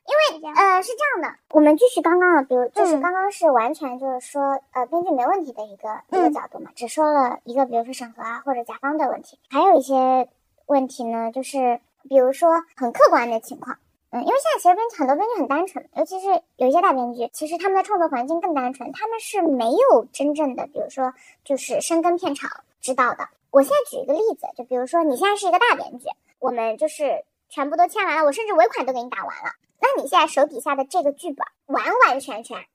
[0.05, 10.29] 因为呃是这样的，我们继续刚刚的，比如就是刚刚是完全就是说呃编剧没问题的一个一个角度嘛，只说了一个比如说审核啊或者甲方的问题，还有一些
[10.67, 11.79] 问题呢，就是。
[12.07, 13.77] 比如说很客观的情况，
[14.09, 22.49] 嗯，因为现在其实编剧很多编剧很单纯，尤其是有一些大编剧，其实他们的创作环境更单纯，他们是没有真正的，比如说就是深耕片场
[22.81, 23.27] 知道的。
[23.51, 26.07] 我现在举一个例子，就比如说你现在是一个大编剧，
[26.39, 32.65] 我们就是全部都签完了，我甚至尾款都给你打完了，那你现在手底下的这个剧本完完全全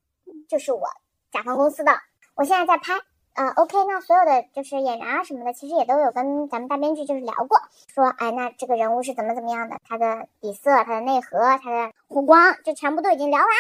[0.49, 0.83] 就是我
[1.31, 1.93] 甲方公司的，
[2.35, 2.95] 我现在在拍。
[3.35, 13.55] 呃，OK，那所有的就是演员啊什么的，其实也都有跟咱们大编剧就是聊过，说，哎，那这个人物是怎么怎么样的，他的底色、他的内核、他的弧光，就全部都已经聊完了。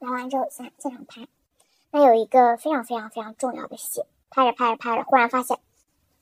[0.00, 1.26] 聊完之后，现现场拍，
[1.90, 5.58] 那有一个非常非常非常重要的戏，拍着拍着拍着，忽然发现，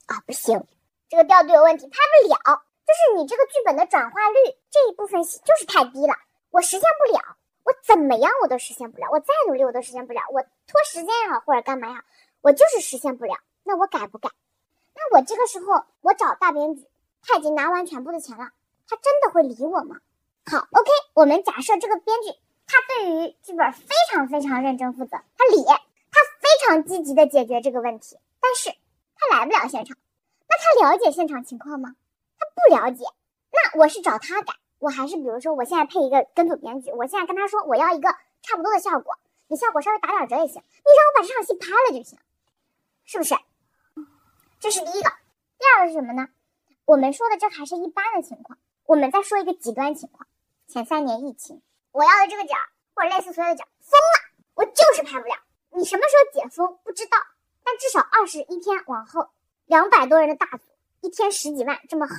[0.05, 0.63] 啊，不行，
[1.09, 4.37] 这个调度有问题，拍不了，就是你这个剧本的转化率
[4.71, 6.13] 这一部分戏就是太低了，
[6.51, 7.35] 我实现不了，
[7.65, 12.01] 我怎么样我都实现不了，我再努力我都实现不了，我拖时间也好，或者干嘛也好。
[12.43, 14.29] 我就是实现不了，那我改不改？
[14.93, 16.85] 那我这个时候我找大编剧，
[17.21, 18.49] 他已经拿完全部的钱了，
[18.85, 19.95] 他真的会理我吗？
[20.45, 28.77] 好，OK，我们假设这个编剧他对于剧本非常非常认真负责，他理，他非常积极的解决这个问题，但是
[29.15, 29.97] 他来不了现场，
[30.49, 31.95] 那他了解现场情况吗？
[32.37, 33.05] 他不了解，
[33.53, 38.09] 那我是找他改，我还是比如说我现在配一个跟组编剧，我现在跟他说我要一个
[38.41, 39.15] 差不多的效果，
[39.47, 42.19] 你效果稍微打点折也行，你让我把这场戏拍了就行。
[43.05, 43.35] 是不是？
[44.59, 45.09] 这是第一个，
[45.59, 46.29] 第二个是什么呢？
[46.85, 50.27] 我们说的这还是一般的情况，我们再说一个极端情况：
[50.67, 51.61] 前三年疫情，
[51.91, 52.55] 我要的这个角
[52.93, 55.35] 或者类似所有的角封了，我就是拍不了。
[55.71, 57.17] 你什么时候解封不知道，
[57.63, 59.29] 但至少二十一天往后，
[59.65, 60.63] 两百多人的大组，
[61.01, 62.13] 一天十几万这么耗，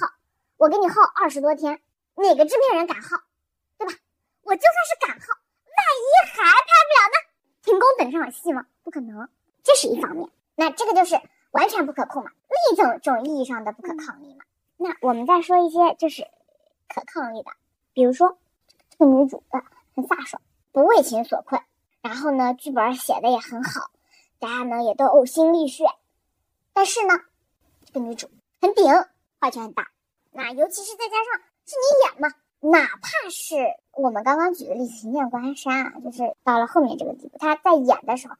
[0.56, 1.80] 我给你耗二十多天，
[2.16, 3.18] 哪个制片人敢耗？
[3.78, 3.94] 对吧？
[4.42, 5.26] 我就算是敢耗，
[5.64, 7.16] 万一还拍不了呢？
[7.62, 8.66] 停工等上场戏吗？
[8.82, 9.28] 不可能，
[9.62, 10.28] 这是一方面。
[10.54, 14.44] 那这个就是完全不可控嘛，另一种种意义上的不可抗力嘛。
[14.76, 16.26] 那我们再说一些就是
[16.88, 17.50] 可抗力的，
[17.92, 18.38] 比如说
[18.90, 19.64] 这个女主啊
[19.94, 21.62] 很飒爽，不为情所困，
[22.02, 23.90] 然后呢剧本写的也很好，
[24.38, 25.84] 大家呢也都呕心沥血。
[26.72, 27.14] 但是呢，
[27.84, 28.84] 这个女主很顶，
[29.40, 29.90] 话权很大。
[30.32, 32.36] 那尤其是再加上是你演嘛。
[32.64, 33.56] 哪怕是
[33.92, 38.34] 我们刚刚举的例子《一念关山》啊，就是到了后面这个地步，他在演的时候，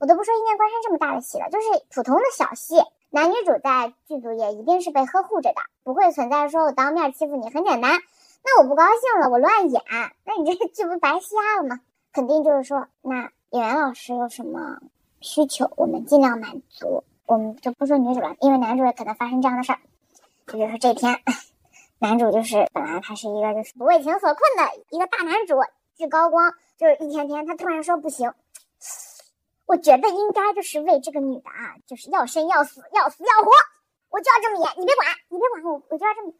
[0.00, 2.74] 我都不说《一念关山》这么大的戏了，就是普通的小戏，
[3.10, 7.48] 男女主在剧组也一定是被呵护着的，不会存在说我当面欺负你。
[7.50, 8.00] 很简单，
[8.44, 9.80] 那我不高兴了，我乱演，
[10.24, 11.80] 那你这个剧不白瞎了吗？
[12.12, 14.80] 肯定就是说，那演员老师有什么
[15.20, 17.04] 需求，我们尽量满足。
[17.26, 19.78] 我们就不说女主了，因为男主也可能发生这样的事儿，
[20.48, 21.20] 就比如说这天。
[22.00, 25.56] 男主就是本来他是一个就是不为情所困的一个大男主，
[25.96, 28.32] 巨高光，就是一天天他突然说不行，
[29.66, 33.50] 我觉得应该就是为这个女的啊，就是要生要死要死要活，
[34.10, 36.32] 我就要这么演，你别管，你别管我，我就要这么。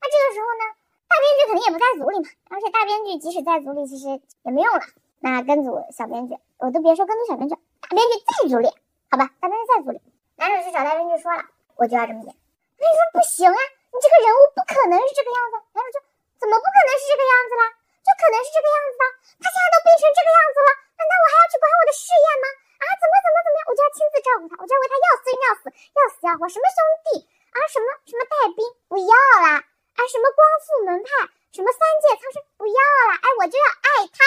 [0.00, 0.74] 那这个时候呢，
[1.06, 4.08] 大编剧肯定也不在组里嘛，而且大编剧即使在组里，其实
[4.42, 4.82] 也没用了。
[5.20, 8.68] 那跟组小编剧，我都别说跟组小编剧，大编剧在组里，
[9.08, 10.00] 好吧，大编剧在组里，
[10.34, 11.44] 男主去找大编剧说了，
[11.76, 12.34] 我就要这么演，
[12.76, 13.58] 那你说不行啊。
[13.96, 15.96] 你这个人物不可能是这个样子，男主就
[16.36, 17.64] 怎么不可能是这个样子了？
[18.04, 19.04] 就可能是这个样子的。
[19.40, 22.46] 他现在都变成这个样子了，难道我还要去管我的事业吗？
[22.76, 23.60] 啊，怎么怎么怎么样？
[23.66, 26.44] 我就要亲自照顾他，我就要为他要生要死，要死要活。
[26.52, 26.78] 什么兄
[27.08, 28.60] 弟啊，什么什么带兵，
[28.92, 29.64] 不要啦！
[29.64, 31.08] 啊，什么光复门派，
[31.56, 32.78] 什么三界苍生，不要
[33.08, 33.16] 啦！
[33.16, 34.20] 哎，我就要爱他。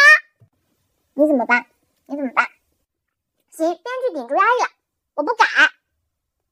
[1.14, 1.70] 你怎么办？
[2.10, 2.50] 你怎么办？
[3.54, 4.68] 行，编剧顶住压力了，
[5.14, 5.46] 我不改。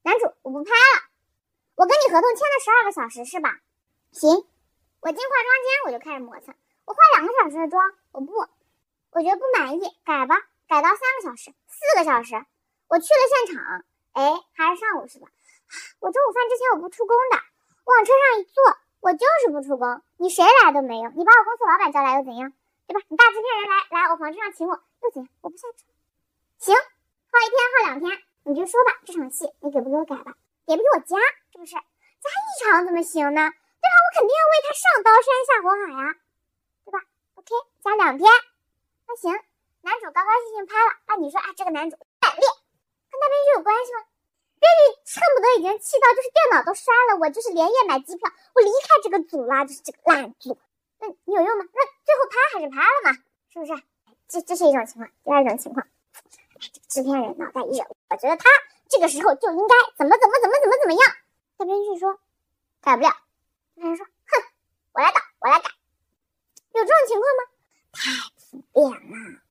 [0.06, 1.10] 男主，我不拍了。
[1.77, 3.59] 我跟你合同签了十二个小时是吧？
[4.11, 6.55] 行，我进化妆间我就开始磨蹭。
[6.85, 8.33] 我化两个小时的妆，我不，
[9.11, 12.33] 我觉得不满意，改吧，改到三个小时、四个小时。
[12.87, 15.27] 我去了现场，哎，还是上午是吧？
[15.99, 17.37] 我中午饭之前我不出工的，
[17.85, 20.01] 我往车上一坐，我就是不出工。
[20.17, 22.51] 你谁来都没用，你把我公司老板叫来又怎样？
[22.87, 23.05] 对吧？
[23.07, 25.29] 你大制片人来来我房车上请我又怎样？
[25.41, 25.85] 我不下车。
[26.57, 30.33] 行，耗一天耗两天，你就说吧，这场戏你给不给我改吧？
[30.67, 31.15] 也不给我加？
[31.51, 33.41] 是不是加一场怎么行呢？
[33.80, 33.95] 对吧？
[34.03, 36.15] 我肯定要为他上刀山下火海呀，
[36.84, 36.99] 对吧
[37.36, 37.49] ？OK，
[37.82, 38.30] 加两天，
[39.08, 39.32] 那行。
[39.82, 42.43] 男主高高兴兴拍了，那你说啊，这个男主惨烈，
[43.08, 44.03] 跟大编剧有关系吗？
[44.60, 44.82] 编剧
[45.15, 50.60] 恨不得已经气到就是电脑都摔了，我就是连夜买机票，我离开这个组啦，就是这个烂组。
[50.99, 51.63] 那你有用吗？
[51.71, 53.13] 那最后拍还是拍了嘛，
[53.53, 53.71] 是不是？
[54.27, 55.88] 这这是一种情况，第二种情况，
[56.60, 58.49] 这个制片人脑袋一热，我觉得他。
[58.89, 61.02] 这个时候就应该怎么怎么怎么怎么怎么样？
[61.58, 62.19] 大编剧说
[62.82, 64.43] 改不了，制片人说哼，
[64.93, 65.69] 我来导，我来改。
[66.73, 67.41] 有这种情况吗？
[67.93, 68.02] 太
[68.52, 69.41] 普遍了。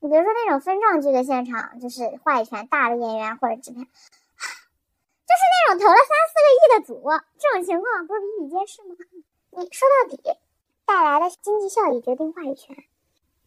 [0.00, 8.94] 你比如说那种分账剧的现场，就是话语权大的演员或者制片， 就是那种投了三四个亿的组，这种情况不是比比皆是吗？
[9.50, 10.22] 你说到底，
[10.86, 12.84] 带来的经济效益决定话语权。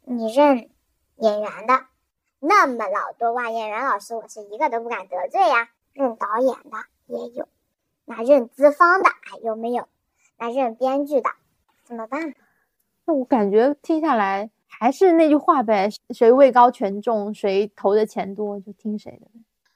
[0.04, 0.70] 你认
[1.16, 1.86] 演员的，
[2.44, 5.70] 那么老多哇，演员老师我是一个都不敢得罪呀。
[5.94, 7.48] 认导演的也有，
[8.06, 9.88] 那认资方的还有没有？
[10.38, 11.30] 那认编剧的
[11.84, 12.34] 怎么办？
[13.06, 19.28] 那我感觉听下来还是那句话呗，谁位高权重，谁投的钱多就听谁的，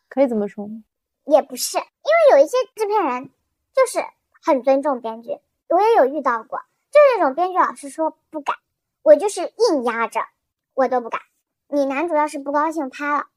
[0.10, 0.84] 可以这么说吗？
[1.26, 3.30] 也不是，因为有一些制片人
[3.74, 4.04] 就是
[4.42, 8.54] 很尊重编剧，我也有遇到过，就那种编剧老师说不改，
[9.04, 10.22] 我就是硬压着，
[10.74, 11.20] 我都不改。
[11.76, 13.28] 你男主要是不高兴拍了，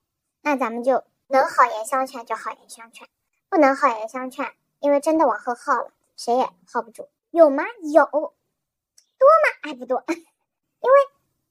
[0.43, 1.03] 那咱们就。
[1.31, 3.07] 能好言相劝就好言相劝，
[3.51, 7.07] 不能好言相劝，因为真的往后耗了，谁也耗不住。
[7.33, 7.65] 有吗？
[7.83, 9.59] 有，多吗？
[9.63, 10.97] 还不多， 因为，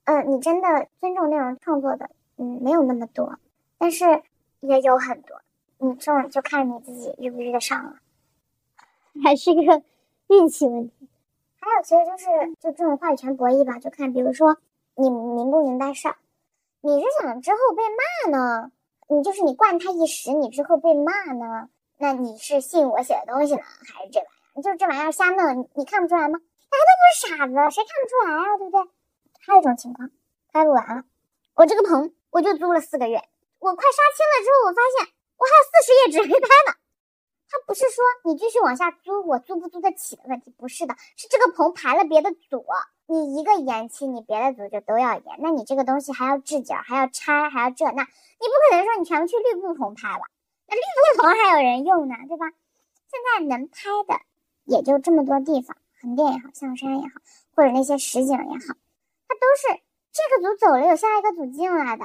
[0.06, 3.38] 嗯，你真的尊重内容创作的，嗯，没有那么多，
[3.78, 4.24] 但是
[4.62, 5.42] 也有很多。
[5.78, 7.98] 你这种就看你自己遇不遇得上了，
[9.24, 9.84] 还是一个
[10.30, 11.08] 运气问题。
[11.60, 14.58] 还有，其实就是就这种话语权博弈吧，就看，比如说
[14.96, 16.18] 你明不明白事儿，
[16.82, 18.72] 你是想之后被骂呢？
[19.10, 21.70] 你就是你惯他一时，你之后被骂呢？
[21.98, 24.62] 那你是信我写的东西呢，还是这玩意儿？
[24.62, 26.40] 就是这玩意儿瞎弄，你看不出来吗？
[26.70, 28.58] 大家都不是傻子，谁看不出来啊？
[28.58, 28.92] 对不对？
[29.40, 30.10] 还有一种情况，
[30.52, 31.04] 拍不完了，
[31.56, 33.24] 我这个棚我就租了四个月，
[33.60, 36.78] 我快杀青了之后，我发现我还有四十页纸没拍呢。
[37.50, 42.66] 他不是说你继续往下租，我租不租得起的问题，不是的，是这个棚排了别的组。
[43.10, 48.08] 你一个延期，你别的组就都要延，那你这个东西还要置景，还要拆，还要这那，你
[48.48, 50.26] 不可能说你全部去绿布棚拍吧，
[50.68, 50.82] 那绿
[51.16, 52.48] 布棚还有人用呢，对吧？
[53.10, 54.20] 现在能拍的
[54.66, 57.14] 也就这么多地方，横店也好，象山也好，
[57.56, 58.76] 或者那些实景也好，
[59.28, 62.04] 它都是这个组走了，有下一个组进来的。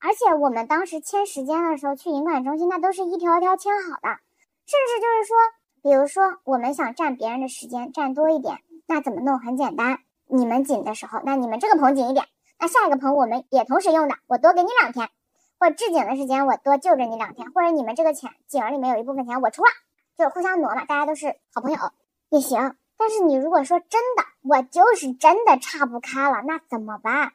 [0.00, 4.18] 而且我们当时签时间的时候去影管中心，那都是一条一条签好的，
[4.66, 5.36] 甚至就是说，
[5.80, 9.38] 比如说我们想占别人的时间，占多一点，那怎么弄？
[9.38, 10.00] 很简单。
[10.34, 12.24] 你们紧的时候，那你们这个棚紧一点，
[12.58, 15.10] 那下一个棚我们也同时用的，我多给你两天，
[15.60, 19.70] 或者置景的时间我多就着你两天，或者你们这个钱景里面有一部分钱我出了，
[20.16, 21.78] 就是互相挪嘛，大家都是好朋友
[22.30, 22.74] 也行。
[22.96, 27.32] 但是你如果说真的，我就是真的岔不开了，那怎么办？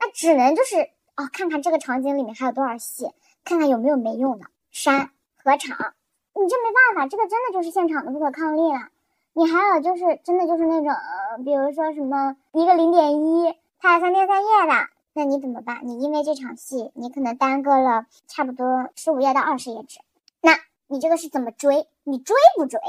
[0.00, 0.80] 那只能就是
[1.16, 3.12] 哦，看看这个场景里面还有多少戏，
[3.44, 5.94] 看看有没有没用的删合场，
[6.34, 8.88] 你这没办法，这个真的就是现场的不可抗力了。
[9.36, 15.80] 你还有就是真的就是那种，比如说什么一个零点一拍三天三夜的，那你怎么办？
[15.82, 19.98] 你因为这场戏，你可能耽搁了差不多十五页到二十页纸，
[20.40, 21.88] 那你这个是怎么追？
[22.04, 22.80] 你追不追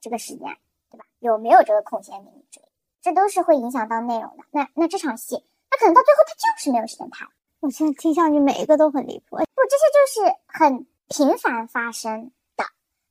[0.00, 0.56] 这个时间，
[0.90, 1.04] 对吧？
[1.20, 2.60] 有没有这个空闲给你追？
[3.00, 4.42] 这都是会影响到内容的。
[4.50, 7.24] 那那这场戏，那可能到最后他就是没有时间拍。
[7.60, 12.32] 我现在听上去每一个都很离谱，不，这些就是很频繁发生。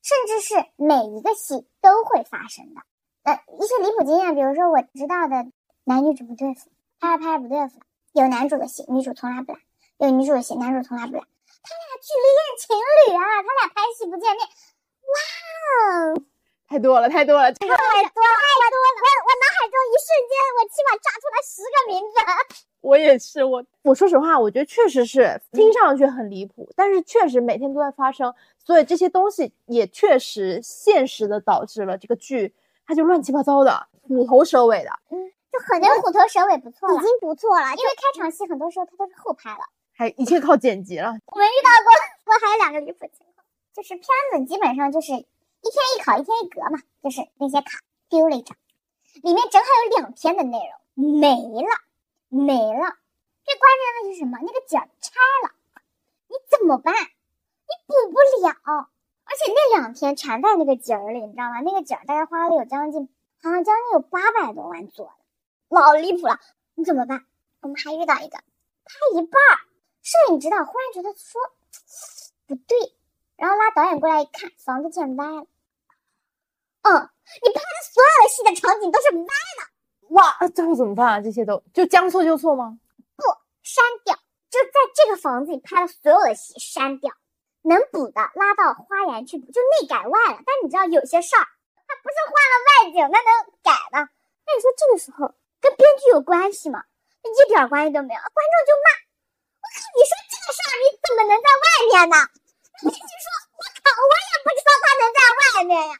[0.06, 2.82] 甚至是每一个戏都会发生的，
[3.24, 5.50] 呃，一些离谱经验，比如说我知道的
[5.84, 7.80] 男女主不对付，拍着拍着不对付，
[8.14, 9.58] 有男主的戏，女主从来不来；
[9.98, 11.22] 有女主的戏，男主从来不来。
[11.22, 14.48] 他俩距离演情侣啊，他俩拍戏不见面，
[15.10, 15.18] 哇
[16.14, 16.22] 哦，
[16.68, 18.42] 太多了，太多了，太多了，太多了！
[18.50, 22.16] 我我脑海中一瞬间，我起码炸出来十个名字。
[22.82, 32.54] 我也是，我我说实话，我觉得确实是听上去很离谱，但是确实每天都在发生，所以这些东西也确实现实的导致了这个剧
[32.86, 34.90] 它就乱七八糟的，虎头蛇尾的。
[35.10, 39.60] 嗯，就很多虎头蛇尾不错了，已经不错了，因为开场戏很多时候它都是后拍了，
[39.96, 41.08] 还一切靠剪辑了。
[41.28, 45.12] 我们遇到过，我还有两个离谱情况，就是片子基本上就是
[45.66, 48.56] 一天一考，一天一格嘛，就是那些卡丢了一张，
[49.24, 51.70] 里面正好有两天的内容没了。
[52.28, 52.98] 没了，
[53.44, 54.38] 最关键的是什么？
[54.42, 55.52] 那个景拆了，
[56.28, 56.94] 你怎么办？
[56.94, 58.90] 你补不了，
[59.24, 61.62] 而且那两天全在那个景儿里，你知道吗？
[61.62, 63.10] 那个景儿大概花了有将近，
[63.42, 65.12] 好像将近有八百多万做的，
[65.70, 66.40] 老离谱了。
[66.74, 67.26] 你怎么办？
[67.62, 69.42] 我们还遇到一个，拍一半，
[70.04, 71.42] 摄影指导忽然觉得说
[72.48, 72.94] 不对，
[73.38, 75.48] 然后拉导演过来一看，房子建歪了。
[76.86, 77.10] 嗯，
[77.42, 80.14] 你拍的所有的戏的场景都是歪的。
[80.14, 81.20] 哇，这会怎么办啊？
[81.20, 82.78] 这些都就将错就错吗？
[83.18, 83.24] 不，
[83.64, 84.14] 删掉，
[84.50, 87.12] 就在这个房子里拍了所有的戏，删掉，
[87.64, 90.38] 能补的拉到花园去补，就内改外了。
[90.46, 91.46] 但你知道有些事儿，
[91.90, 93.30] 它不是换了外景，那能
[93.66, 93.98] 改的？
[94.46, 96.86] 那你说这个时候跟编剧有关系吗？
[97.26, 98.88] 一点关系都没有，观众就骂。
[99.58, 102.16] 我靠，你说这个事儿你怎么能在外面呢？
[102.86, 103.28] 编剧说，
[103.58, 105.98] 我靠，我也不知道他能在外面呀。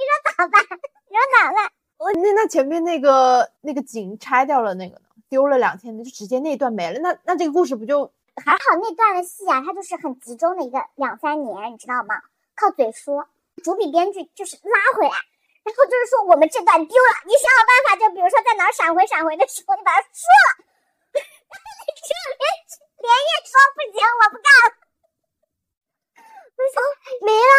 [0.00, 0.64] 你说咋办？
[1.08, 1.70] 你说咋办？
[1.98, 5.02] 我那那前面那个那个景拆掉了，那个呢？
[5.28, 6.98] 丢了两天的，就直接那段没了。
[7.00, 8.10] 那那这个故事不就
[8.42, 8.58] 还好？
[8.80, 12.16] 那段的戏啊，它就是很集中的一个两三年，你知道吗？
[12.56, 13.28] 靠嘴说，
[13.62, 15.12] 主笔编剧就是拉回来，
[15.62, 20.48] 然后就是说我们这段丢了，你想想办法，就比如说在哪儿闪回闪回的时候，你把它说了，
[21.20, 22.42] 就连
[23.04, 24.66] 连夜说不行，我不干了。
[26.56, 26.82] 我说
[27.22, 27.54] 没了，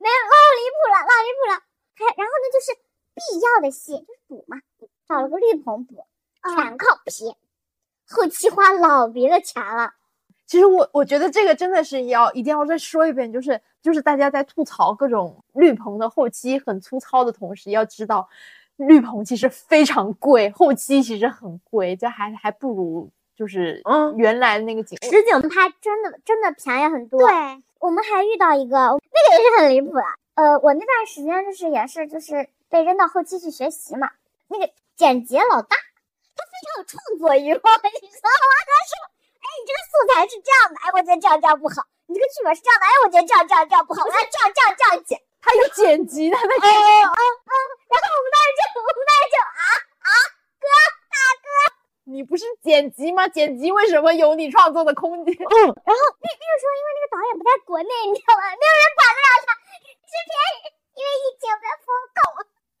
[0.00, 1.54] 没有，老离谱了，老离谱了。
[1.94, 2.72] 还然后呢，就是
[3.14, 4.56] 必要的戏就是补嘛，
[5.06, 6.06] 找了个绿棚补，
[6.56, 7.36] 全靠皮
[8.08, 9.92] 后期花老别的钱了。
[10.46, 18.28] 其实我我觉得这个真的是要一定要再说一遍，就是就是大家在吐槽各种绿棚的后期很粗糙的同时，要知道
[18.76, 24.98] 绿棚其实非常贵，后期其实很贵，就还还不如就是嗯原来的那个景。
[25.02, 27.20] 实景拍真的真的便宜很多。
[27.20, 30.04] 对，我们还遇到一个，那个也是很离谱的。
[30.36, 34.10] 呃，我那段时间就是也是就是被扔到后期去学习嘛。
[34.48, 35.76] 那个剪辑老大，
[36.36, 38.52] 他非常有创作欲望， 你知道吗？
[38.68, 38.92] 他说
[39.40, 41.88] ：“哎，你这个素材是这样的，哎，我觉得这样这样不好。
[42.04, 45.16] 你这个剧本是这样的，哎，我觉得这样这样这样不好，我要这样这样这样剪。
[45.40, 47.54] 他有剪辑的，他哎哦哦哦，
[47.88, 49.64] 然后我们当时就我们当时就啊
[50.04, 50.10] 啊，
[50.60, 50.68] 哥。
[52.10, 53.28] 你不是剪辑吗？
[53.28, 55.32] 剪辑为什么有你创作的空间？
[55.38, 55.54] 嗯
[55.86, 58.42] 然后那那个时候，因为那个导演不在国内，你知道吗？
[58.58, 59.54] 没有人管得了他，
[60.02, 60.32] 制片
[60.98, 62.18] 因为疫情被封口，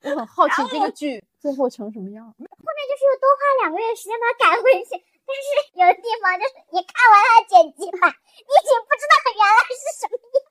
[0.02, 2.26] 我很好奇这个剧最后成什么样。
[2.26, 4.98] 后面就是又多花两个月时间把它改回去。
[4.98, 5.46] 但是
[5.78, 10.42] 有的地方就是你看完他的剪辑版，你已经不知道原来是什么样。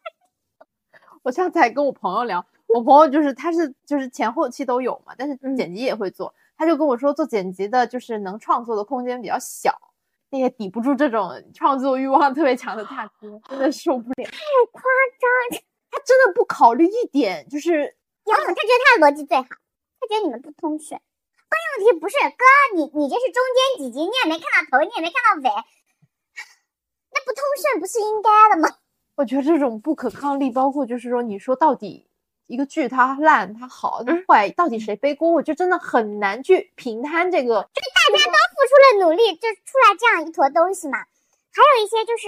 [1.22, 6.34] 我上次还跟我朋友聊，我朋友就是他是就是前后期都有嘛，但是嗯剪辑也会做。
[6.60, 9.74] 他就跟我说，做剪辑的就是能创作的空间比较小，
[10.30, 14.26] 那也抵不住这种创作欲望特别强的大哥，真的受不了。
[14.26, 14.32] 太
[14.74, 14.82] 夸
[15.18, 15.62] 张！
[15.90, 17.96] 他真的不考虑一点，就是
[18.26, 21.00] 有，他觉得他的逻辑最好，他觉得你们不通顺。
[21.48, 25.56] 关键问题不是哥，你你这是中间几集，你也没看到头，你也没看到尾，
[27.14, 28.76] 那不通顺不是应该的吗？
[29.16, 32.09] 我觉得这种不可抗力，包括就是说，你说到底
[32.50, 35.32] 一个剧它烂它好它坏，到底谁背锅？
[35.32, 37.62] 我觉得真的很难去平摊这个。
[37.62, 40.98] 就大家都付出了努力，就出来这样一坨东西嘛。
[40.98, 42.28] 还有一些就是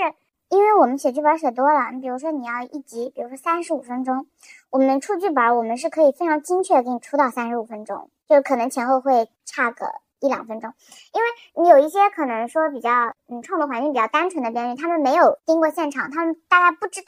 [0.49, 4.27] 因为我们写剧本写多了，你比如说你要一集，比如说三十五分钟，
[4.69, 9.87] 我们出剧本，我们是可以非常精确的给你出到三十五分钟，就可能前后会差个
[10.19, 10.71] 一两分钟。
[11.13, 12.91] 因为你有一些可能说比较
[13.27, 17.07] 嗯创作环境比较单纯的编剧，他们没有盯过现场，他们大概不知道，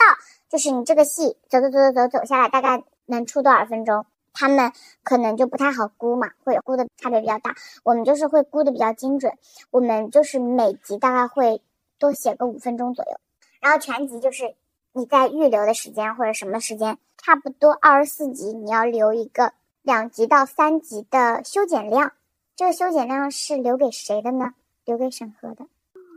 [0.49, 4.05] 就是你这个戏走走走走走走下来大概能出多少分钟。
[4.35, 4.73] 他们
[5.03, 7.55] 可能就不太好估嘛，会估的差别比较大。
[7.83, 9.37] 我们就是会估的比较精准，
[9.69, 11.61] 我们就是每集大概会
[11.99, 13.19] 多写个五分钟左右，
[13.61, 14.55] 然后全集就是
[14.91, 22.13] 你在预留的时间或者什么时间，差不多二十四集，你要留一个两集到三集的修剪量。
[22.55, 24.55] 这个修剪量是留给谁的呢？
[24.83, 25.67] 留给审核的。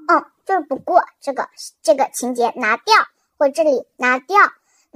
[0.09, 1.51] 嗯，就是不过这个
[1.83, 2.95] 这个情节拿掉，
[3.37, 4.39] 或者这里拿掉。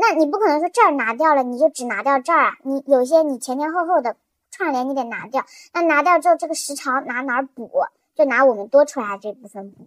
[0.01, 2.53] 那你不可能说这儿拿掉了，你就只拿掉这儿啊？
[2.63, 4.17] 你有些你前前后后的
[4.51, 5.45] 串联你得拿掉，
[5.75, 7.71] 那拿掉之后这个时长拿哪儿补？
[8.15, 9.87] 就拿我们多出来的这部分补。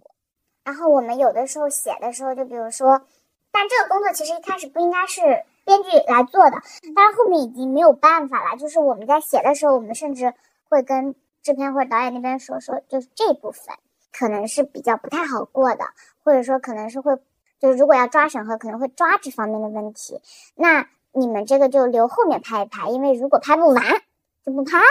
[0.64, 3.02] 然后我们有的时候写的时候，就比如说，
[3.50, 5.20] 但这个工作其实一开始不应该是
[5.64, 6.58] 编剧来做的，
[6.94, 8.56] 但是后面已经没有办法了。
[8.56, 10.32] 就是我们在写的时候，我们甚至
[10.68, 13.74] 会跟制片或者导演那边说说，就是这部分
[14.16, 15.84] 可能是比较不太好过的，
[16.22, 17.18] 或者说可能是会。
[17.64, 20.20] 就是如果要抓审核，可能会抓这方面的问题。
[20.54, 23.82] 那你们这个就留后面拍一拍，因为如果拍不完
[24.44, 24.84] 就不拍了，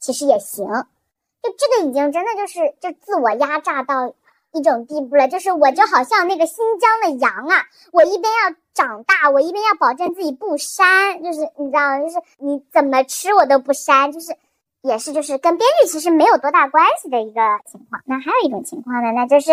[0.00, 0.66] 其实也行。
[0.66, 4.12] 就这个已经真的就是就自我压榨到
[4.50, 12.00] 一种地步了，就是我就好像那个新疆的羊啊，我一边要长大，我一边要保证自己不膻，就是你知道？
[12.00, 14.34] 就是你怎么吃我都不膻，就是
[14.80, 17.40] 也是就是跟编剧其实没有多大关系的一个
[17.70, 18.02] 情况。
[18.06, 19.52] 那还有一种情况呢，那就是。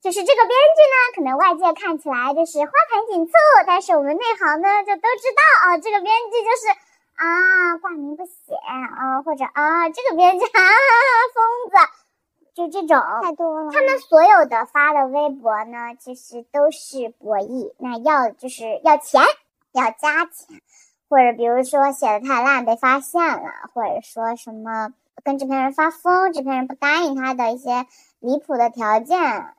[0.00, 3.32] 就是这个编剧呢，可能外界看起来就是花盘锦簇，
[3.66, 6.68] 但是我们内行呢就都知道啊，这个编剧就是
[7.16, 10.60] 啊挂名不写啊，或者啊这个编剧啊
[11.34, 11.76] 疯子，
[12.54, 13.72] 就这种太多了。
[13.72, 19.20] 他们所有的发的微博呢，其实都是博弈，那要就是要钱，
[19.72, 20.60] 要加钱，
[21.08, 24.92] 或者比如说写的太烂被发现了，或者说什么
[25.24, 27.84] 跟制片人发疯，制片人不答应他的一些
[28.20, 29.54] 离谱的条件。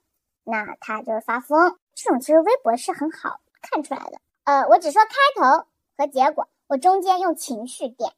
[0.49, 4.19] 那他就是发疯，这种其实微博是很好看出来的。
[4.43, 5.65] 呃，我只说开头
[5.97, 8.11] 和结果，我中间用情绪点，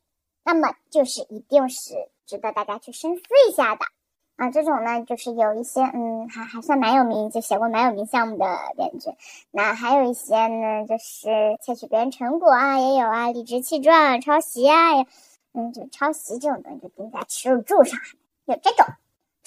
[0.43, 3.86] 那么就是一定是值得大家去深思一下的
[4.38, 4.49] 啊。
[4.49, 8.45] 这种呢，就是有一些嗯，还还算蛮有名，就写过蛮有名项目的
[8.77, 9.09] 编剧。
[9.51, 14.75] 那还有一些呢，就是窃取别人成果啊，也有啊，理直气壮、抄袭啊，
[15.53, 17.99] 嗯，就抄袭这种东西就钉在耻辱柱上，
[18.45, 18.86] 有这种。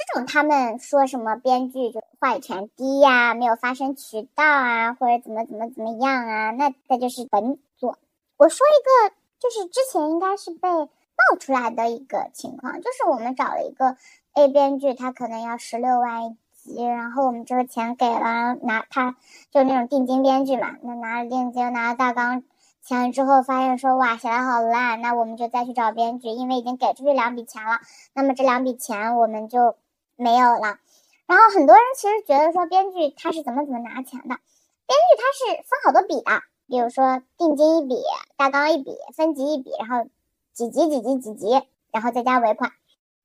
[0.06, 7.98] 这种他们说什么编剧就话语权低呀、没有发声渠道啊，或者怎么怎么怎么样啊，那那就是本作。
[8.36, 13.96] 我说一个就是之前应该是被爆出来的一个情况，就是我们找了一个
[14.34, 19.16] A 编剧，他可能要十六万一集，然后我们这个钱给了，拿他
[19.50, 22.42] 就那种定金编剧嘛，那拿了定金，拿了大纲。
[22.82, 27.78] 钱之后发现说哇写的好烂，那我们就再去找编剧，因为已经给出去两笔钱了，
[28.12, 29.76] 那么这两笔钱我们就
[30.16, 30.78] 没有了。
[31.26, 37.96] 然后很多人其实觉得说编剧他是怎么怎么拿钱的，编剧他是分好多笔的，比如说定金一笔，
[38.36, 40.08] 大纲一笔，分级一笔，然后
[40.52, 41.62] 几级几级几级，
[41.92, 42.72] 然后再加尾款。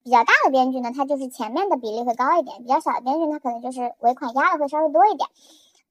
[0.03, 5.29] 比较大的编剧呢，他就是前面的比例会高一点；比较小的编剧，他可能就是尾款压的会稍微多一点。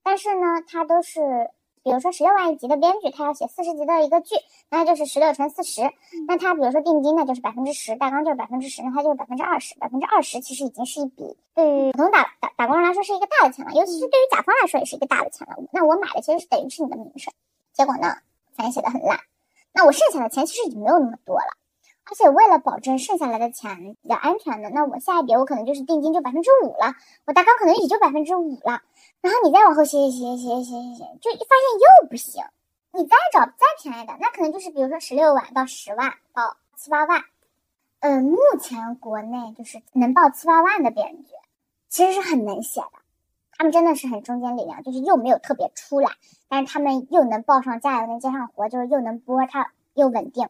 [0.03, 1.51] 但是呢，他都是。
[1.83, 4.35] 比如说十六万一集的编剧，他要写四十集的一个剧，
[4.69, 5.81] 那就是十六乘四十。
[6.27, 9.75] 那他比如说定金呢，就是百分之十，大纲就是百分之十，那他就是百分之二十。
[9.79, 15.55] 百分之二十其实已经是一笔对于普通打打打工人来说是一个大的钱了，尤其是对于甲方来说也是一个大的钱了。
[15.71, 17.33] 那我买的其实是等于是你的名声，
[17.73, 18.17] 结果呢，
[18.55, 19.19] 反正写的很烂，
[19.73, 21.58] 那我剩下的钱其实已经没有那么多了。
[22.09, 26.95] 而且为了保证剩下来的钱比较安全的，那我下一笔我可能就是定金就百分之五了，
[27.25, 28.81] 我大纲可能也就百分之五了。
[29.21, 32.43] 然后你再往后写写写写写写写，就一发现又不行。
[32.91, 33.53] 你再找再
[33.83, 37.21] 便宜的，那可能就是比如说十六万到十万到七八万。
[37.99, 41.33] 嗯，目前国内就是能报七八万的编剧，
[41.89, 42.91] 其实是很能写的。
[43.51, 46.11] 他们真的是很中坚力量，就是又没有特别出来，
[46.47, 50.47] 但是他们又能报上价，又能接上活，就是又能播，它又稳定。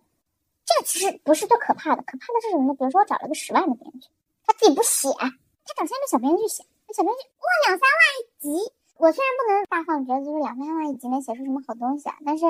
[0.69, 2.75] 这个其实不是最可怕的，可怕的是什么呢？
[2.75, 4.07] 比如说我找了个十万的编剧，
[4.45, 8.71] 他自己不写，他找下面小编剧写，那小编剧哇两三万一集。
[8.99, 12.45] 我虽然不能大放厥词，就是两三万一集能写出什么好东西啊，但是，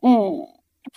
[0.00, 0.46] 嗯，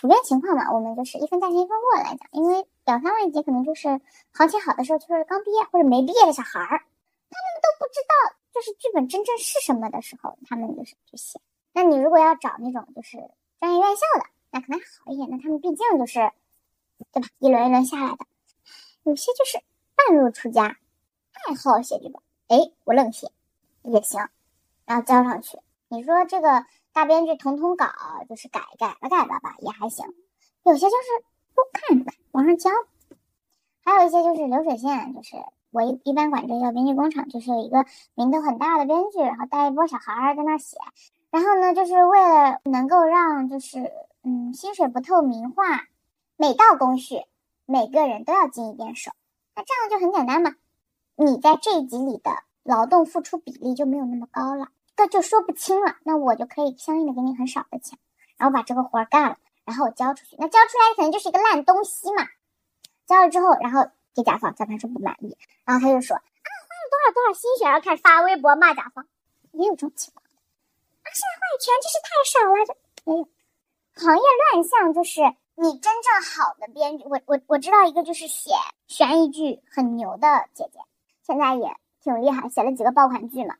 [0.00, 4.00] 普遍情况嘛，我们就是一分价钱一分货来讲，因为两三万一集可能就是
[4.32, 11.40] 行情好的时候，就是刚毕业或者没毕业的小孩儿，他们都不知道就是剧本真正是什么的时候，他们就是去写。
[11.72, 13.18] 那你如果要找那种就是
[13.60, 14.26] 专业院校的。
[14.54, 16.30] 那可能还好一点，那他们毕竟就是，
[17.10, 17.28] 对吧？
[17.38, 18.26] 一轮一轮下来的，
[19.02, 19.58] 有些就是
[19.96, 20.76] 半路出家，
[21.32, 23.32] 爱好写剧本，哎，我愣写
[23.82, 24.28] 也行，
[24.84, 25.58] 然后交上去。
[25.88, 27.86] 你说这个大编剧统统稿，
[28.28, 30.04] 就是改改吧改吧吧也还行。
[30.64, 31.24] 有些就是
[31.54, 32.70] 不看吧，往上交。
[33.84, 35.36] 还有一些就是流水线，就是
[35.70, 40.76] 我一一般管这叫编剧工厂，就是有一个名头很大的编剧，然后带一波小孩儿在那写，
[41.30, 43.90] 然后呢，就是为了能够让就是。
[44.24, 45.88] 嗯，薪水不透明化，
[46.36, 47.24] 每道工序
[47.66, 49.10] 每个人都要经一遍手，
[49.54, 50.54] 那这样就很简单嘛。
[51.16, 52.30] 你在这一集里的
[52.62, 55.96] 劳动付出比例就没有那么高了，这就说不清了。
[56.04, 57.98] 那我就可以相应的给你很少的钱，
[58.36, 60.36] 然后把这个活干了，然后我交出去。
[60.38, 62.28] 那交出来可能就是一个烂东西嘛。
[63.06, 69.06] 交了之后，然后给甲方，甲方说不满意，然后他就说啊，花了多少多少心血，然后开始发微博骂甲方，
[69.50, 70.24] 也有这种情况。
[70.24, 73.28] 啊，现在话语权真是太少了，这没有。
[73.94, 74.22] 行业
[74.52, 75.20] 乱象就是
[75.54, 78.50] 你真正好的编剧，我我我知道一个就是写
[78.88, 80.78] 悬疑剧很牛的姐姐，
[81.22, 83.54] 现在也挺厉害，写了几个爆款剧嘛。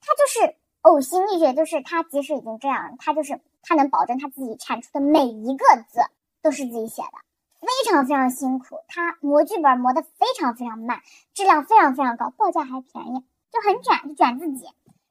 [0.00, 6.00] 她就是呕心沥血，就是她即使已经这样，她就是她能保证她自己产出的每一个字
[6.42, 7.18] 都是自己写的，
[7.60, 8.80] 非常非常辛苦。
[8.88, 11.00] 她磨剧本磨得非常非常慢，
[11.34, 14.66] 质量非常非常高，报价还便宜，就很卷，就卷自己。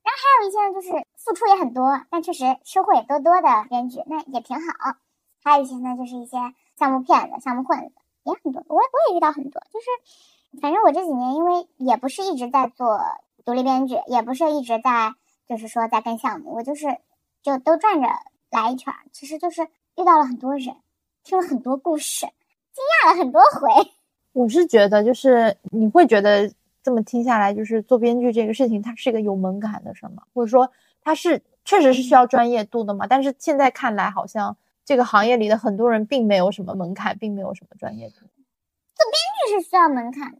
[0.07, 4.95] 然后还有一些呢，就是付出也很多，但确实收获也多多的编剧，那也挺好。
[5.43, 6.37] 还有一些呢，就是一些
[6.79, 7.91] 项目骗子、项目混子
[8.23, 9.61] 也很多，我我也遇到很多。
[9.69, 13.01] 就是反正我这几年，因为也不是一直在做
[13.43, 15.13] 独立编剧，也不是一直在
[15.45, 16.99] 就是说在跟项目，我就是
[17.43, 18.07] 就都转着
[18.49, 18.93] 来一圈。
[19.11, 19.63] 其实就是
[19.97, 20.77] 遇到了很多人，
[21.25, 22.27] 听了很多故事，
[22.71, 23.91] 惊讶了很多回。
[24.31, 26.49] 我是觉得，就是你会觉得。
[26.87, 30.23] 这么听下来，就是做编剧这个事情，它是一个有门槛的，什么？
[30.33, 30.71] 或者说
[31.01, 33.05] 它是确实是需要专业度的嘛？
[33.05, 38.15] 但是现在看来，好像这个行业里的很多人并没有什么门槛，并没有什么专业度。
[38.15, 40.39] 做编剧是需要门槛的，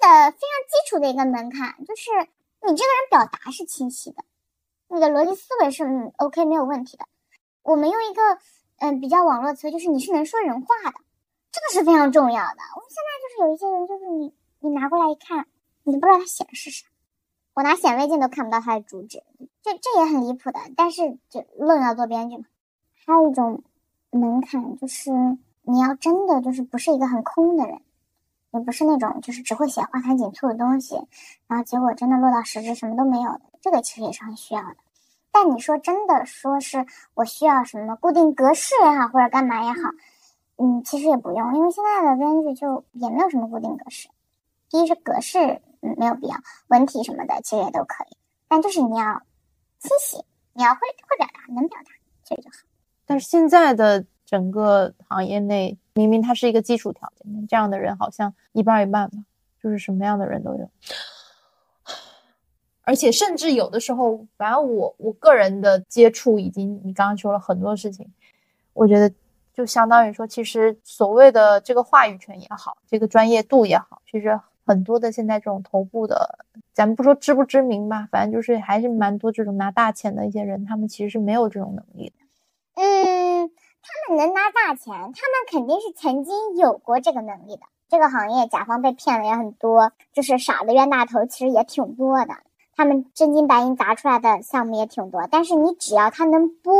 [0.00, 2.12] 它的非常基础的一个门槛就是
[2.62, 4.22] 你这个人表达是清晰的，
[4.86, 7.04] 你的逻辑思维是嗯 OK 没有问题的。
[7.64, 8.22] 我们用一个
[8.76, 11.00] 嗯比较网络词，就是你是能说人话的，
[11.50, 12.62] 这个是非常重要的。
[12.76, 14.32] 我们现在就是有一些人，就是你。
[14.60, 15.46] 你拿过来一看，
[15.84, 16.86] 你都不知道它写的是啥。
[17.54, 19.22] 我拿显微镜都看不到它的主旨，
[19.62, 20.58] 这这也很离谱的。
[20.76, 22.44] 但是就论要做编剧嘛，
[23.06, 23.62] 还有一种
[24.10, 25.10] 门槛就是
[25.62, 27.80] 你要真的就是不是一个很空的人，
[28.50, 30.96] 也不是那种就是只会写花团锦簇的东西，
[31.46, 33.42] 然后结果真的落到实质什么都没有的。
[33.60, 34.76] 这个其实也是很需要的。
[35.30, 36.84] 但你说真的说是
[37.14, 39.78] 我需要什么固定格式也好，或者干嘛也好，
[40.56, 44.08] 嗯，其实也不用，因为现在的编剧就也没有什么固定格式。
[44.70, 45.38] 第一是格式，
[45.80, 46.36] 嗯，没有必要，
[46.68, 48.16] 文体什么的其实也都可以，
[48.48, 49.22] 但就是你要
[49.78, 51.90] 清晰，你要会会表达，能表达，
[52.24, 52.56] 这个就好。
[53.06, 59.16] 但是现在的整个行业内，明明它是一个基础条件，这样的人好像一半一半吧，
[59.62, 60.70] 就是什么样的人都有。
[62.82, 68.10] 而且甚至有的时候，反正我我个人的接触已经，你刚刚说了很多事情，
[68.72, 69.10] 我觉得
[69.52, 74.38] 就相当于说，其实所谓的这个话语权也好，这个专业度也好，其实
[74.68, 76.44] 很多的现在这种头部的，
[76.74, 82.16] 咱们不说知不知名吧，反正就是还是蛮多这种拿大钱的一些人，他们其实是没有这种能力的。
[82.74, 83.50] 嗯，
[83.80, 85.14] 他们能拿大钱，他们
[85.50, 87.62] 肯定是曾经有过这个能力的。
[87.88, 92.34] 这个行业甲方被骗的也很多，就是傻的冤大头，其实也挺多的。
[92.76, 96.74] 他们真金白银砸出来的项目也挺多，但是你只要他能播，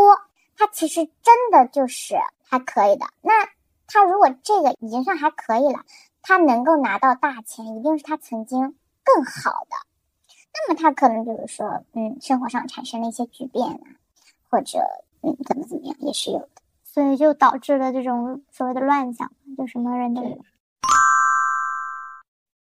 [0.59, 3.07] 他其实真的就是还可以的。
[3.23, 3.33] 那
[3.87, 5.81] 他如果这个已经算还可以了，
[6.29, 8.61] 他能够拿到大钱，一定是他曾经
[9.03, 9.77] 更好的。
[10.53, 13.81] 那么他可能就是说，嗯，生活上产生了一些巨变啊，
[14.51, 14.79] 或者
[15.23, 16.49] 嗯怎么怎么样，也是有的。
[16.85, 20.39] 所以就导致了这种所谓的乱象，就什么人都有。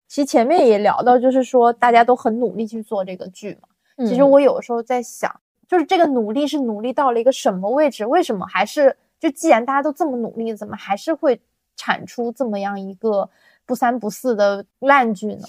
[0.09, 3.69] 其实前面也聊到，就是说大家都很努力去做这个剧嘛。
[4.09, 8.05] 其实我有时候在想，就是这个努力是努力到了一个什么位置？
[8.05, 11.41] 为什么还是就既然大家都这么努力，怎么还是会
[11.77, 13.31] 产出这么样一个
[13.67, 15.47] 不三不四的烂剧呢？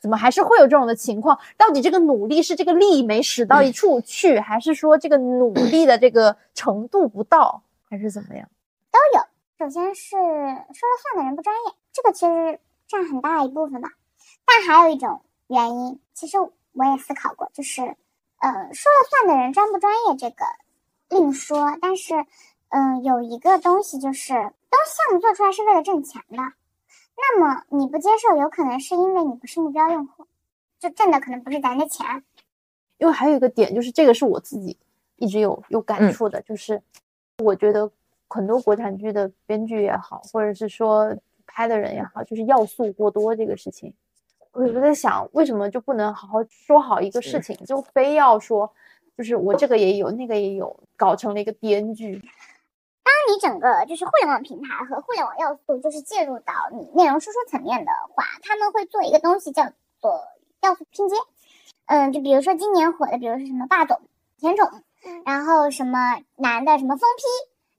[0.00, 1.38] 怎么还是会有这种的情况？
[1.56, 8.48] 到底这个努力是这个力没使到一处去，还是说这个努力的这个程度不到，还是怎么样？
[8.90, 9.24] 都有。
[9.58, 12.58] 首先是说了算的人不专业，这个其实。
[12.90, 13.88] 占很大一部分吧，
[14.44, 20.44] 但还有一种原因，其实我也思考过，就是，呃，说了算的人专不专业这个
[21.08, 22.26] 另说，但是，
[22.70, 26.38] 嗯，有一个东西就是，当项目做出来是为了挣钱的，
[27.20, 30.26] 那么你不接受，有可能是因为你不是目标用户，
[30.78, 32.06] 就挣的可能不是咱的钱。
[32.98, 34.76] 因为还有一个点就是，这个是我自己
[35.16, 36.82] 一直有有感触的，就是
[37.38, 37.90] 我觉得
[38.28, 41.16] 很多国产剧的编剧也好，或者是说。
[41.52, 43.92] 拍的人也好，就是要素过多这个事情，
[44.52, 48.72] 我有在想，为什么就不能好好说好一个事情，就非要说，
[49.18, 52.22] 就是我这个也有，那个也有，搞成了一个编剧。
[53.10, 59.64] 当你整个就是互联网平台和互联网要素就是介入到你内容输出层面的话，他们会做一个东西叫
[60.00, 60.22] 做
[60.60, 61.16] 要素拼接。
[61.86, 64.00] 嗯，就比如说今年火的，比如说什么霸总、
[64.38, 64.70] 甜宠，
[65.26, 67.24] 然后什么男的什么疯批，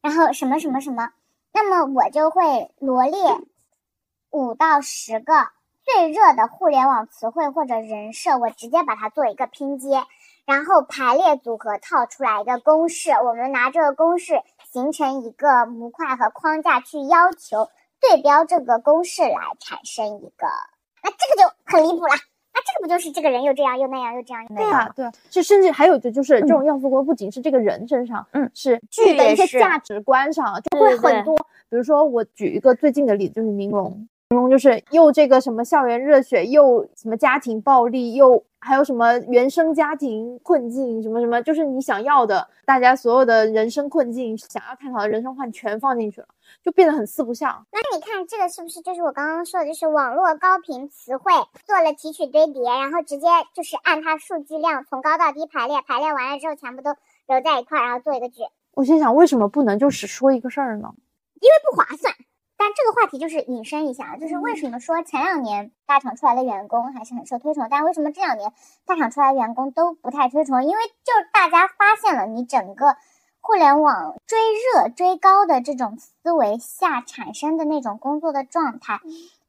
[0.02, 1.12] 然后什么什么什么，
[1.54, 3.22] 那么我就会罗列。
[4.32, 5.48] 五到十个
[5.84, 10.04] 最热的互联网词汇或者人设，我直接把它做一个拼接，
[10.46, 13.12] 然后排列组合套出来一个公式。
[13.12, 14.42] 我们拿这个公式
[14.72, 17.70] 形成一个模块和框架，去要求
[18.00, 20.48] 对标这个公式来产生一个，
[21.04, 22.14] 那这个就很离谱了。
[22.54, 24.92] 那这个不就是这个人又这样又那样又这样又那样？
[24.96, 31.36] 对啊，对，就甚至还有就就是这种要素过不仅是这个人身上，嗯，是剧的一些价值观上就会很多。
[31.70, 34.08] 比如说我举一个最近的例子，就是明龙。
[34.32, 46.28] 形容就是又这个什么校园热血，又什么家庭暴力，又还有什么原生家庭困境，什么什么，就是你想要的，大家所有的人生困境，想要探讨的人生观全放进去了，
[46.64, 47.66] 就变得很四不像。
[47.74, 51.34] 那你看这个是不是就是我刚刚说的，就是网络高频词汇
[51.66, 56.92] 做了提取堆叠，然后直接就是按它数据量从高到低排列，排列完了之后全部都
[57.28, 58.44] 揉在一块，然后做一个剧。
[58.76, 60.94] 我心想，为什么不能就只说一个事儿呢？
[61.42, 62.14] 因为不划算。
[62.62, 68.54] 但这个话题就是引申一下，就是为什么说前两年大厂出来的员工还是很受推崇，但为什么这两年
[68.86, 70.64] 大厂出来的员工都不太推崇？
[70.64, 72.96] 因为就是大家发现了，你整个
[73.40, 79.00] 互联网追热追高的这种思维下产生的那种工作的状态，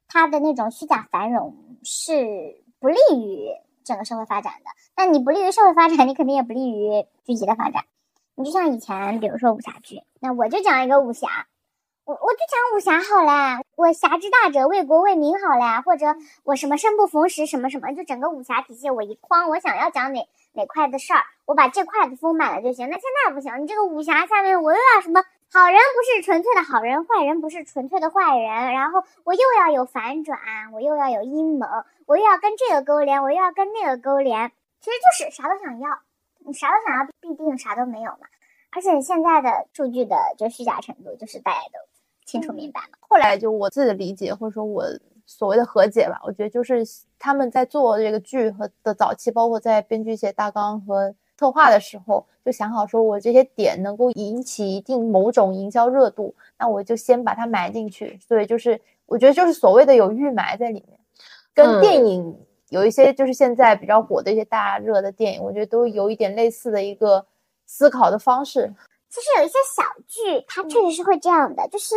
[0.07, 3.51] 它的那种虚假繁荣是不利于
[3.83, 4.71] 整个社会发展的。
[4.97, 7.85] 那你不利于社会发展，你肯定也不利于剧集的发展。
[8.33, 11.45] 你就像以前，比如说武侠剧，那我就讲一个武侠。
[12.05, 16.07] 我我就讲武侠好了，我侠之大者，为国为民好了，或者
[16.43, 22.89] 我什么生不逢时什么什么，就整个武侠体系我一框，我想要讲哪哪块的事儿，我把这块子丰满了就行。
[22.89, 30.37] 那现在不行，你这个武侠下面我又要什么好人不是纯粹的好人，坏人不是纯粹的坏人，然后我又要有反转，
[30.73, 31.65] 我又要有阴谋，
[32.05, 34.51] 我又要跟这个勾连，我又要跟那个勾连，
[34.81, 35.99] 其实就是啥都想要，
[36.39, 38.27] 你啥都想要，必定啥都没有嘛。
[38.71, 41.92] 而且现在的数据的就虚假程度，就是大家都。
[42.25, 42.97] 清楚明白了。
[43.01, 44.85] 后来就我自己的理解，或者说我
[45.25, 46.83] 所谓的和解吧，我觉得就是
[47.17, 58.19] 他们在做这个剧和的早期，包括在编剧写大纲和策划的时候，就想好说我这些点能够引起一定某种营销热度，那我就先把它埋进去。
[58.27, 60.99] 所以就是我觉得就是所谓的有预埋在里面，
[61.53, 62.37] 跟电影
[62.69, 67.25] 有一些就是现在比较火的一些大热的电影，我觉得都有一点类似的一个
[67.65, 68.73] 思考的方式。
[69.13, 71.95] 其实有一些小剧，它确实是会这样的，就是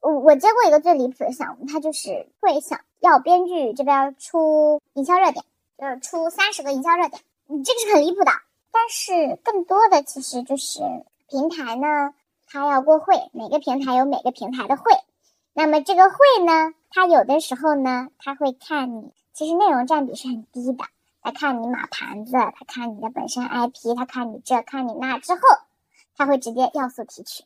[0.00, 5.42] 我我接过一个最离谱的项目，它就是会想要编剧这边出营销热点，
[5.78, 8.32] 就是出三十个营销热点，你这个是很离谱的。
[8.70, 10.82] 但是更多的其实就是
[11.26, 12.12] 平台呢，
[12.46, 14.92] 它要过会，每个平台有每个平台的会，
[15.54, 20.84] 那么这个会呢，它有的时候呢，它会看你其实内容占比是很低的，
[21.22, 25.40] 他看你码盘子，他看你的本身 IP，他看你这看你那之后，
[26.16, 27.44] 他会直接要素提取，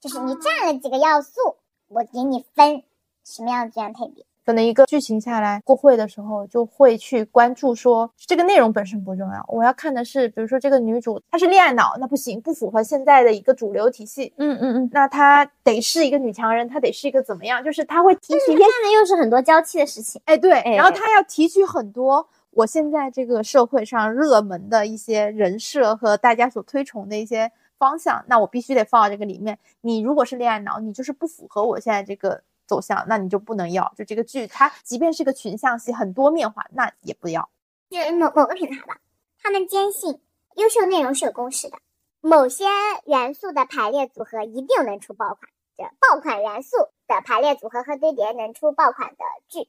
[0.00, 1.56] 就是你占了几个要素，
[1.88, 2.82] 我给你分
[3.24, 4.24] 什么样的资源配比。
[4.42, 14.32] 可能一个剧情下来过会的时候，就会去关注说这个内容本身不重要，我要看的是，比如说这个女主她是恋爱脑，那不行，不符合现在的一个主流体系。
[14.38, 17.62] 嗯嗯嗯，那她得是一个女强人，她得是一个怎么样？
[17.62, 20.20] 就是她会提取一些，干的又是很多娇气的事情。
[20.24, 29.58] 哎对，然后她要提取很多我现在这个社会上热门的一些人设和大家所推崇的一些方向，那我必须得放到这个里面。
[29.80, 32.40] 你如果是恋爱脑，你就是不符合我现在这个。
[32.70, 33.92] 走向，那你就不能要。
[33.96, 37.50] 就这个剧，它即便是个群像戏，很多面化，那也不要。
[37.88, 38.96] 就是某某个平台吧，
[39.42, 40.20] 他们坚信
[40.54, 41.76] 优秀内容是有公式的，
[42.20, 42.66] 某些
[43.06, 45.50] 元素的排列组合一定能出爆款。
[45.76, 46.76] 这爆款元素
[47.08, 49.68] 的排列组合和堆叠能出爆款的剧，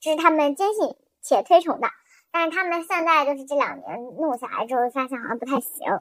[0.00, 1.86] 这是他们坚信且推崇的。
[2.32, 6.00] 但是他们现在就是这两年弄下来之后，发现好像不太行。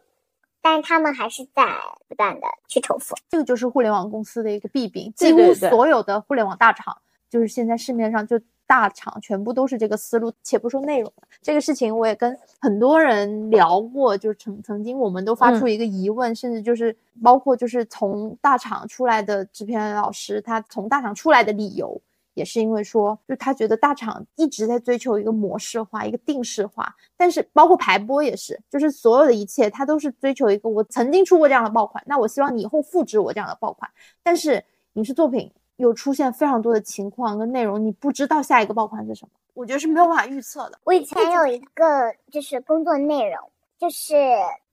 [0.62, 1.66] 但是他们还是在
[2.07, 5.12] 不断的去重复，这个就是互联网公司的一个弊病。
[5.16, 6.97] 几乎所有的互联网大厂，
[7.30, 10.32] 就是现在市面上就大厂全部都是这个思路。
[10.43, 21.99] 且不说内容，这个事情我也跟很多人聊过，就曾曾经我们都发出一个疑问，甚至就是包括就是从大厂出来的制片老师，他从大厂出来的理由。
[22.39, 33.91] 也是因为说，就他觉得大厂一直在追求一个模式化、一个定式化，但是包括排播也是，就是所有的一切，他都是追求一个我曾经出过这样的爆款，那我希望你以后复制我这样的爆款。
[34.23, 34.63] 但是
[34.93, 40.79] 影视作品有出现非常多的情况跟内容，你不知道下一个爆款是什么，我觉得是没有办法预测的。
[40.85, 44.15] 我以前有一个就是工作内容，就是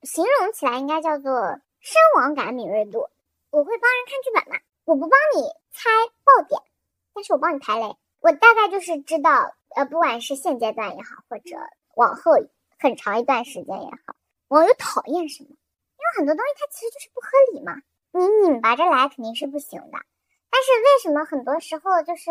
[0.03, 1.33] 形容起来应该叫做
[1.81, 3.05] 深网感敏锐度。
[3.49, 5.89] 我会帮人看剧本嘛，我不帮你猜
[6.23, 6.61] 爆点。
[7.17, 11.57] 但是我帮你排雷，我大概就是知道，呃，不管是现阶段也好，或者
[11.95, 12.33] 往后
[12.77, 14.13] 很长一段时间也好，
[14.49, 15.49] 网友讨厌什么？
[15.49, 17.73] 因为很多东西它其实就是不合理嘛，
[18.11, 19.97] 你拧巴着来肯定是不行的。
[20.51, 22.29] 但是为什么很多时候就是，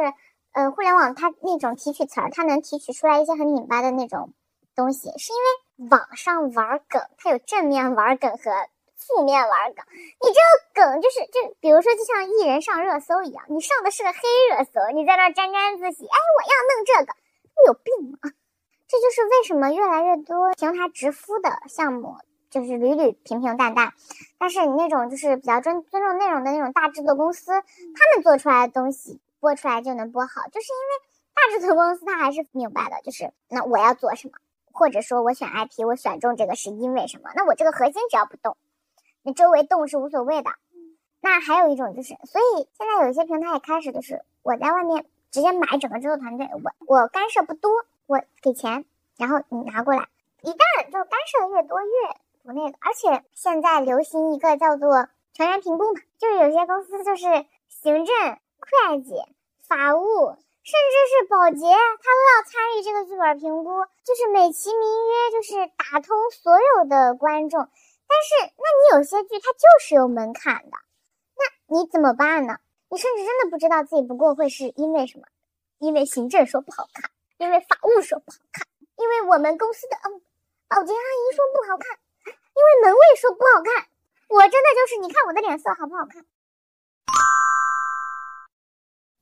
[0.52, 4.34] 呃，互联网它那种提取词儿，它能提取出来一些很拧巴的那种
[4.76, 8.52] 东西，是因为网上玩梗，它有正面玩梗和。
[8.96, 14.18] 负面玩梗，你这个梗就是就比如说，就像艺人上热搜一样，你上的是个黑
[14.50, 18.18] 热搜，你在那沾沾自喜，哎，我要弄这个，你有病吗？
[18.88, 22.16] 这就是为什么越来越多平台直呼的项目
[22.50, 23.92] 就是屡屡平平淡淡，
[24.38, 34.34] 但是你那种就是比较尊尊重内容的那种大制作公司，他们做出来的东西播出来就能播好，就是因为大制作公司他还是明白的，就是那我要做什么，
[34.72, 37.30] 或者说我选 IP，我选中这个是因为什么？
[37.34, 38.56] 那我这个核心只要不动。
[39.26, 40.52] 你周围动是无所谓的，
[41.20, 47.72] 那还有一种就是，所以现在有一些平台也开始就是我在外面直接买整个制作团队，我我干涉不多，
[48.06, 48.84] 我给钱，
[49.18, 50.06] 然后你拿过来，
[50.42, 51.90] 一旦就干涉的越多越
[52.44, 57.26] 不那个，而且现在流行一个叫做全员评估嘛，就是有些公司就是
[57.68, 58.14] 行政、
[58.60, 59.16] 会计、
[59.66, 67.68] 法务，甚至是保洁，他都要参与这个剧本评估，就是美其名曰就是打通所有的观众。
[68.08, 70.76] 但是，那你有些剧它就是有门槛的，
[71.36, 72.58] 那你怎么办呢？
[72.88, 75.26] 你甚至真的不知道自己不过会是因为什么？
[75.78, 80.22] 因为行政说不好看，因为法务说不好看，因为我们公司的嗯
[80.68, 83.88] 保洁阿姨说不好看，因为门卫说不好看。
[84.28, 86.24] 我真的就是，你看我的脸色好不好看？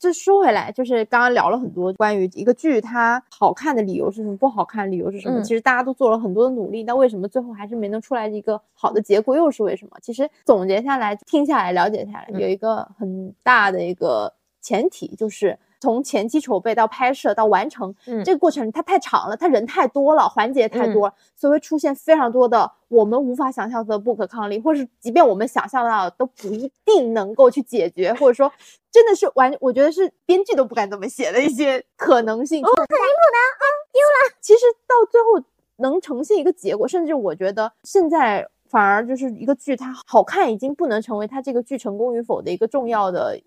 [0.05, 5.41] 就说回来，就是刚刚聊了很多关于一个剧它好看的理由是什么，不好看理由是什么。
[5.41, 9.35] 其实大家都做了很多的努力，那为什么最后还是没能出来一个好的结果？
[9.35, 9.97] 又是为什么？
[10.03, 15.59] 其实总结下来、听下来、了解下来，有一个很大的一个前提就是。
[15.81, 17.95] 从前期筹备到拍摄到完成，
[18.25, 28.51] 这个过程它太长了，它人太多了，环节太多，所以会出现非常多的我们无法想象的不可抗力，或是即便我们想象到都不一定能够去解决，或者说
[28.91, 32.65] 真的是完，我觉得是编剧都不敢这么写的一些可能性。
[32.65, 34.37] 哦很离谱的啊，丢了。
[34.41, 35.47] 其实到最后
[35.77, 43.39] 能呈现一个结果，甚至我觉得现在反而就是一个剧它好看已经不能成为它这个剧成功与否的一个重要的。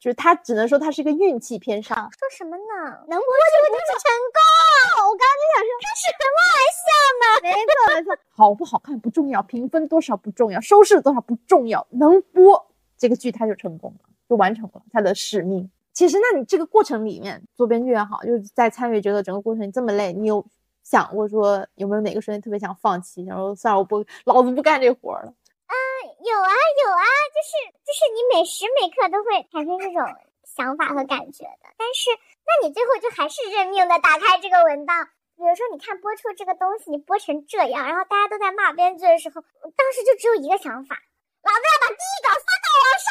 [0.00, 1.94] 就是他只能说他是一个运气偏上。
[1.96, 2.64] 说什么呢？
[3.06, 4.40] 能播就就是成功。
[5.04, 6.88] 我刚刚就想说，开什么玩笑
[7.20, 7.24] 呢？
[7.42, 15.70] 没错没错，好不好看不重要，评分多少不重要，收视多少不重要，能播这个剧他就成功了，就完成了他的使命。
[15.92, 20.42] 其实，那你这个过程里面做编剧也好，就是在参与这个整个过程你这么累，你有
[20.82, 25.34] 想过说有没有哪个瞬间特别想放弃，想说算了，我不，老子不干这活了。
[26.24, 27.50] 有啊有啊，就是
[27.84, 30.00] 就是你每时每刻都会产生这种
[30.44, 32.10] 想法和感觉的，但是
[32.44, 35.08] 那你最后就还是认命的打开这个文档。
[35.36, 39.40] 比如说，你看播出这个东西，你播成这样，然后大家都在骂编剧的时候，
[39.74, 40.96] 当时就只有一个想法：
[41.42, 43.08] 老子要把第一稿发到网上，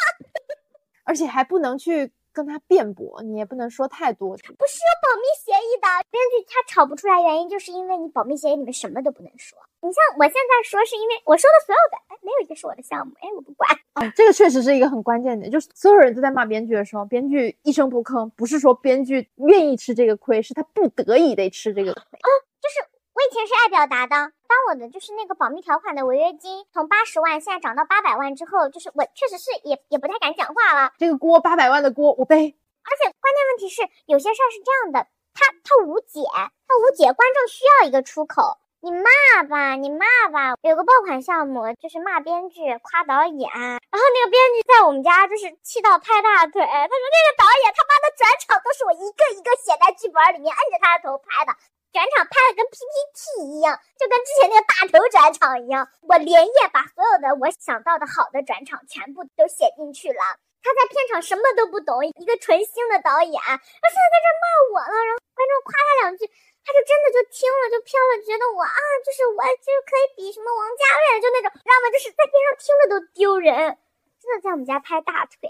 [1.04, 2.12] 而且还不能去。
[2.32, 4.30] 跟他辩驳，你也不能说太多。
[4.30, 9.58] 不是有保密协议的，编剧他吵不出来，原因就是因为你保密协议里面什么都不能说。
[9.82, 13.68] 你像我现在说，是因为我说的所有的，哎，没有一个是我的项目，哎，我不管。
[13.94, 22.02] 啊，这个确实是一个很关键的，就是所有人都在骂编剧的时候，编剧一声不吭，不是说编剧愿意吃这个亏，是他不得已得吃这个亏。
[22.02, 22.28] 啊，
[22.60, 24.32] 就是我以前是爱表达的。
[24.46, 30.92] 当我的就是那个保密条款的违约金从八十万现在涨到八百万之后，就是我确实是也也不太敢讲话了。
[30.98, 32.56] 这个锅八百万的锅我背。
[32.82, 38.58] 而且关键问题是，有些事儿是这样的，他他无解，他无解，观众需要一个出口。
[38.80, 40.56] 你骂吧，你骂吧。
[40.62, 51.52] 有个爆款项目就是骂编剧，夸导演，然后那个编剧在我们家就是气到拍大腿，他说那个导演他妈的转场都是我一个一个写在剧本里面，摁着他的头拍的。
[51.90, 55.90] 转场拍的跟 PPT 一样，就跟之前那个大头转场一样。
[56.06, 60.22] 我连夜把所有的我想到的好的转场全部都写进去了。
[60.62, 64.94] 他在片场什么都不懂，一个纯星的导演，他现在在这骂我了。
[65.02, 66.22] 然后观众夸他两句，
[66.62, 71.84] 他就真的就听了，就飘了，觉得我啊，就是我就可以比什么王家卫，就那种，知道吗？
[71.90, 73.78] 就是在边上听着都丢人。
[74.20, 75.48] 真的在我们家拍大腿，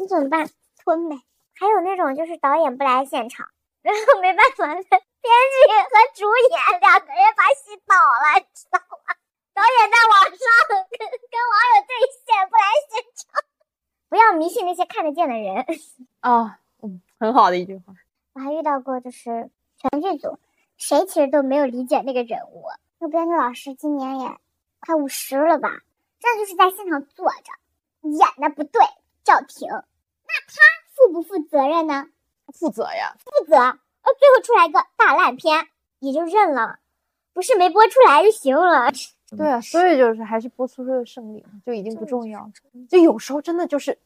[0.00, 0.48] 你怎么办？
[0.82, 1.20] 吞呗。
[1.54, 3.46] 还有那种就是导演不来现场，
[3.84, 4.66] 然后没办法。
[5.22, 5.54] 编剧
[5.86, 9.14] 和主演两个人把戏倒了，你知道吗？
[9.54, 11.92] 导演在网上跟跟网友对
[12.26, 13.44] 线，不来现场。
[14.08, 15.64] 不要迷信那些看得见的人。
[16.22, 16.52] 哦，
[16.82, 17.94] 嗯，很好的一句话。
[18.32, 20.38] 我还遇到过，就是全剧组
[20.76, 22.64] 谁其实都没有理解那个人物。
[22.98, 24.38] 那个编剧老师今年也
[24.80, 25.68] 快五十了吧？
[26.18, 27.52] 真的就是在现场坐着，
[28.08, 28.80] 演的不对
[29.22, 30.54] 叫停，那他
[30.94, 32.08] 负不负责任呢？
[32.52, 33.78] 负责呀，负责。
[34.02, 35.68] 呃，最后出来一个大烂片，
[36.00, 36.78] 也就认了，
[37.32, 38.90] 不是没播出来就行了。
[39.36, 42.50] 对啊，所以就是还是播出这个胜利就已经不重要。
[42.88, 43.96] 就有时候真的就是，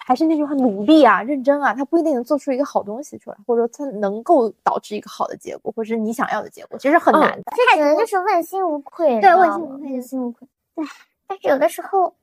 [0.00, 7.52] 还是那句话，努力啊，认真啊，他不一定能做出一个好东西出来，或者说他能够导致一个好的结果，或者是你想要的结果，其实很难的。
[7.54, 10.48] 这只能就是问心无愧，对，问心无愧，问心无愧。
[10.74, 10.84] 对，
[11.28, 12.16] 但是有的时候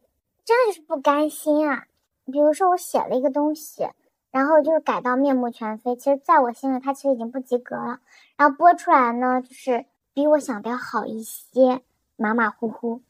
[0.44, 1.86] 真的就是不甘心啊。
[2.26, 3.88] 比如说我写了一个东西。
[4.32, 8.00] 然后就是改到面目全非，其实在我心里他其实已经不及格了。
[8.38, 11.82] 然后播出来呢，就是比我想的要好一些，
[12.16, 13.02] 马马虎虎。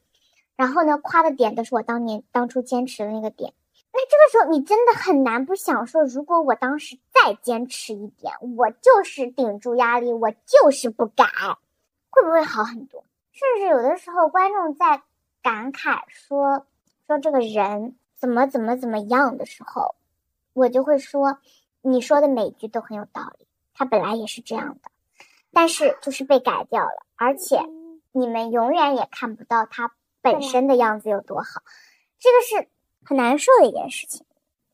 [0.56, 3.52] 然后呢，夸的点都是我当年当初坚持的那个点。
[3.92, 11.24] 那这个时候你真的很难不想说，如果我当时再坚持一点，我就是顶住压力，我就是不改，
[12.08, 13.04] 会不会好很多？
[13.32, 15.02] 甚至有的时候观众在
[15.42, 16.66] 感慨说
[17.06, 19.94] 说这个人怎么怎么怎么样的时候。
[20.52, 21.38] 我就会说，
[21.82, 24.90] 你说的每句都很有道理，他本来也是这样的，
[25.52, 27.60] 但是就是被改掉了，而且
[28.12, 31.62] 你们永远也看不到他本身的样子有多好，
[32.18, 32.68] 这个是
[33.04, 34.26] 很难受的一件事情。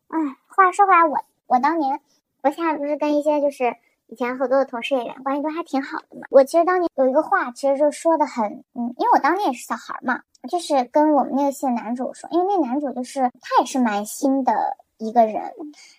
[0.09, 0.19] 哎，
[0.49, 2.01] 话说回来，我我当年，
[2.43, 6.27] 我现在不是跟一些就是以前合作的同事演员关系都还挺好的嘛。
[6.31, 14.79] 我其实当年有一个话，其实就说的很，嗯，因为我当年也是小孩嘛，就是跟我们那个戏的男主说，因为那男主就是他也是蛮新的。
[14.99, 15.53] 一个人，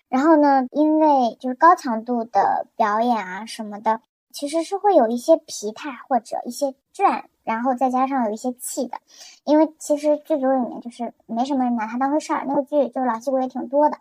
[0.09, 8.97] 然后呢，因为就是高强度的表演啊什么的，其实是会有一些疲态或者一些倦，然后再加上有一些气的，
[9.43, 13.97] 因为其实剧组里面就是没什么人拿他当回事儿，那个剧就是老戏骨也挺多的，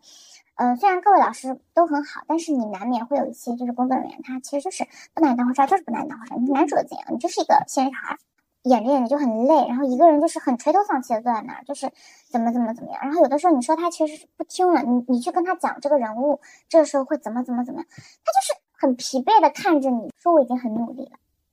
[0.56, 7.06] 嗯，虽然各位老师都很好，但是你难免会有一些就是工作人员他其实就是不拿你当回事儿，就是不拿你当回事儿，你男主怎样？
[7.12, 8.16] 你就是一个新人小孩。
[8.68, 11.88] 演着演着就很累，然后一个人就是很垂头丧气的坐在那儿，就是
[12.28, 13.00] 怎么怎么怎么样。
[13.00, 21.12] 然后有的时候你说他其实是不听了，你你去跟他讲这个人物，这个时候会怎么怎么怎么样，他就是很疲惫的看着你说我已经很努力了。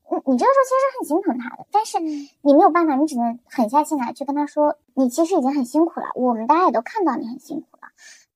[0.10, 6.08] 你你这个时候其实很心疼他的，但是你没有办法，你只能狠下心来去跟他说，你其实已经很辛苦了。
[6.16, 7.90] 我们大家也都看到你很辛苦了，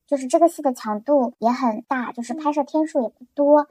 [0.06, 3.68] 就是这个戏的强度也很大，就是拍摄天数也不多，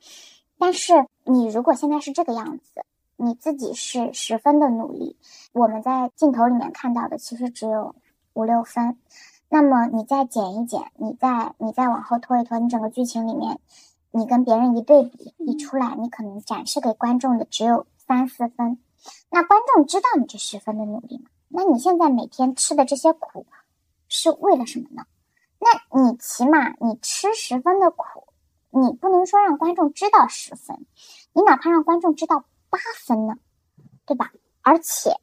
[0.59, 2.84] 但是你如果现在是这个样子。
[3.16, 5.16] 你自己是十分的努力，
[5.52, 7.94] 我们在镜头里面看到的其实只有
[8.34, 8.98] 五六分，
[9.48, 13.58] 那么你再减一减，你再你再往后拖一拖，你整个剧情里面，
[14.10, 18.78] 你跟别人一对比一出来，你可能展示给观众的只有三四分。
[19.30, 21.30] 那观众知道你这十分的努力吗？
[21.48, 23.46] 那你现在每天吃的这些苦，
[24.08, 25.04] 是为了什么呢？
[25.58, 28.24] 那你起码你吃十分的苦，
[28.70, 30.84] 你不能说让观众知道十分，
[31.32, 32.44] 你哪怕让观众知道
[32.77, 33.35] 八分呢，
[34.05, 34.33] 对吧？
[34.62, 35.18] 而且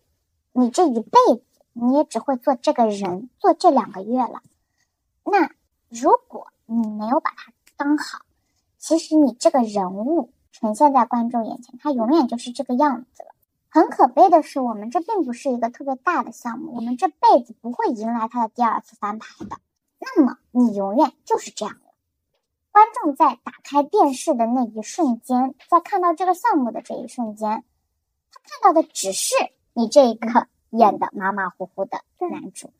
[0.51, 1.43] 你这一辈子
[1.73, 4.41] 你也只会做这个人，做这两个月了。
[5.23, 5.49] 那
[5.89, 8.19] 如果你没有把它当好，
[8.77, 13.29] 其实你这个人物呈现在观众眼前，他永远就是这个样子了。
[13.69, 19.57] 很可悲的是，我们这并不是一个特别大的项目，我们这辈子不会迎来他的第二次翻牌的。
[19.99, 21.77] 那么你永远就是这样。
[22.73, 27.63] 观众在打开电视的那一瞬间，在看到这个项目的这一瞬间，
[28.31, 29.33] 他看到的只是
[29.71, 32.71] 你这一个演的马马虎虎的男主。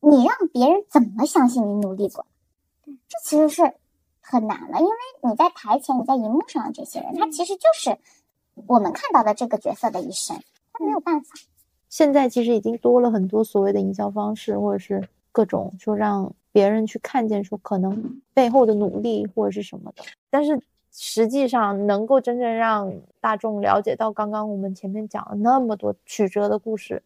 [0.00, 2.24] 那你让别人怎么相信你努力过？
[2.86, 3.74] 这其实是
[4.20, 7.98] 很难了，因为你在台前，你在荧幕上的这些人，他其实就是。
[8.66, 10.34] 我们看到的这个角色的一生，
[10.72, 11.34] 他没有办法。
[11.90, 20.02] 现在其实已经多了很多所谓的营销方式，或者是各种说让别人去看见说可能背后的努力或者是什么的。
[20.30, 20.58] 但是
[20.90, 22.90] 实际上能够真正让
[23.20, 27.02] 大众了解到刚刚我们前面讲了那么多曲折的故事，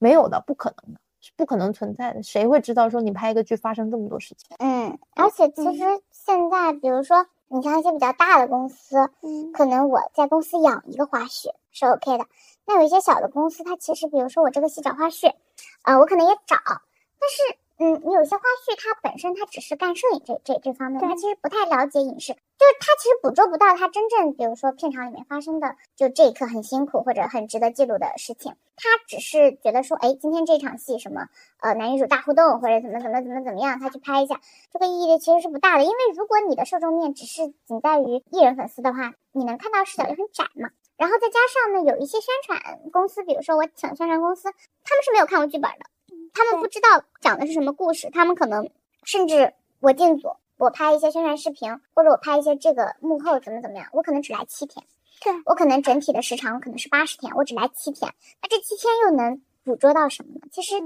[0.00, 2.20] 没有的，不可能的，是不可能存在的。
[2.24, 4.56] 谁会知道说你拍一个剧发生这么多事情？
[4.58, 7.26] 嗯，而且其实现在比如说。
[7.50, 12.26] 你像一些比较大的公司，嗯，可能我在公司养一个花絮是 OK 的。
[12.66, 15.32] 那有一些小的公司，它其实比如说我这个戏找花絮，
[15.80, 17.58] 啊，我可能也找，但是。
[17.80, 28.56] 嗯，你有些花絮，它本身它只是干摄影这这这方面，它其实不太了解影视，就是它其实捕捉不到它真正，比如说片场里面发生的，就这一刻很辛苦或者很值得记录的事情。
[28.74, 31.28] 他只是觉得说，哎，今天这场戏什么，
[31.60, 34.40] 呃，男女主大互动或者怎么怎么怎么怎么样，他去拍一下，
[34.72, 35.84] 这个意义其实是不大的。
[35.84, 40.70] 因为如果你的受众面只是仅在于艺人粉丝的话，你能看到视角就很窄嘛。
[40.96, 44.50] 然后再加上呢，有一些宣传公司，比如说我请宣传公司，
[44.82, 45.86] 他们是没有看过剧本的。
[46.34, 48.70] 他们不知道讲的是什么故事，他们可能
[49.04, 54.84] 甚至我进组，我拍一些宣传视频，或者我拍一些这个幕后怎么怎么样，我可能只来七天，
[55.20, 58.12] 对我可能整体的时长可能是八十天，我只来七天，
[58.42, 60.40] 那这七天又能捕捉到什么呢？
[60.50, 60.78] 其实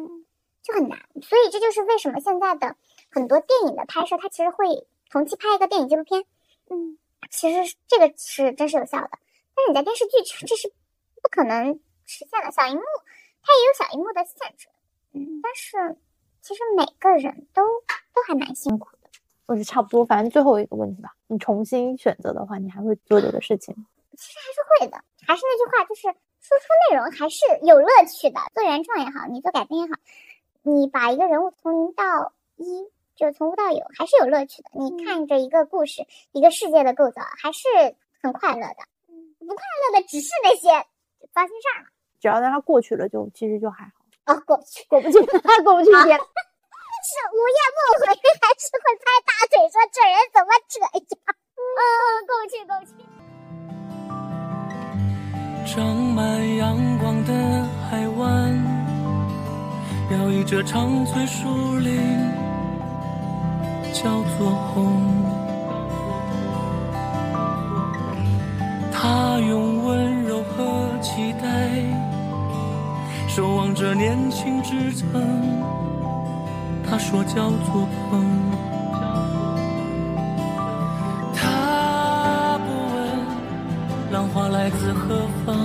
[0.63, 2.77] 就很难，所以这就是为什么现在的
[3.11, 6.25] 很多电影的拍摄，它其实会同期拍一个电影纪录片，
[6.71, 6.99] 嗯，
[7.31, 9.11] 其实这个是真是有效的，
[9.55, 10.13] 但是你在电视剧
[10.47, 10.73] 这是
[11.23, 12.83] 不可能实现的，小荧幕
[13.43, 14.69] 它也有小荧幕的限制。
[15.13, 15.97] 嗯，但是
[16.41, 17.63] 其实每个人都
[18.15, 19.11] 都还蛮辛苦的，
[19.47, 21.15] 或者差不多，反正最后一个问题吧。
[21.27, 23.87] 你重新选择的话，你还会做这个事情吗？
[24.17, 26.03] 其实还是会的，还是那句话，就是
[26.41, 28.41] 输出内容还是有乐趣的。
[28.55, 29.93] 做原创也好，你做改编也好，
[30.63, 34.71] 你把一个人物从零到一，就是从无到有，还是有乐趣的。
[34.75, 37.69] 你看着一个故事、一个世界的构造，还是
[38.21, 38.85] 很快乐的。
[39.39, 40.69] 不快乐的只是那些
[41.33, 41.89] 糟心事儿了。
[42.21, 44.02] 只要让它过去了，就其实就还好。
[44.25, 46.19] 啊，过不去，过不去，过不去一天。
[47.05, 48.07] 是午夜梦回，
[48.41, 50.89] 还是会拍大腿说这人怎么这样？
[51.59, 51.83] 嗯，
[52.27, 52.91] 过不去，过不去。
[55.67, 57.31] 长满阳光的
[57.91, 58.23] 海湾，
[60.11, 62.31] 摇曳着长翠树林，
[63.93, 65.03] 叫做红。
[68.93, 72.02] 他用温柔和期待。
[73.35, 75.09] 守望着年轻之曾，
[76.87, 78.31] 他说叫做朋。
[81.35, 85.57] 他不问浪花来自何方，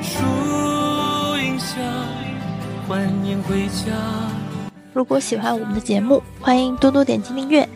[0.00, 0.22] 树
[1.36, 1.76] 荫下
[2.88, 3.92] 欢迎回家。
[4.94, 7.68] 如果喜欢我们的节目，欢迎多多点击订阅。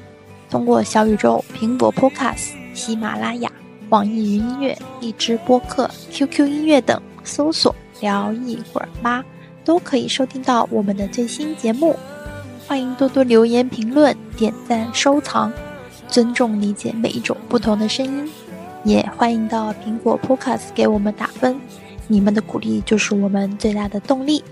[0.49, 3.53] 通过小宇宙、苹果 Podcast、喜马拉雅、
[3.91, 6.99] 网易云音乐、荔枝播客、QQ 音乐等。
[7.29, 9.23] 搜索聊一会儿吧，
[9.65, 11.95] 都可以收听到我们的最新节目。
[12.67, 15.53] 欢迎多多留言评论、点赞、收藏，
[16.09, 18.29] 尊重理解每一种不同的声音。
[18.85, 21.61] 也欢迎到苹果 Podcast 给我们打分，
[22.07, 24.43] 你们的鼓励就是我们最大的动力。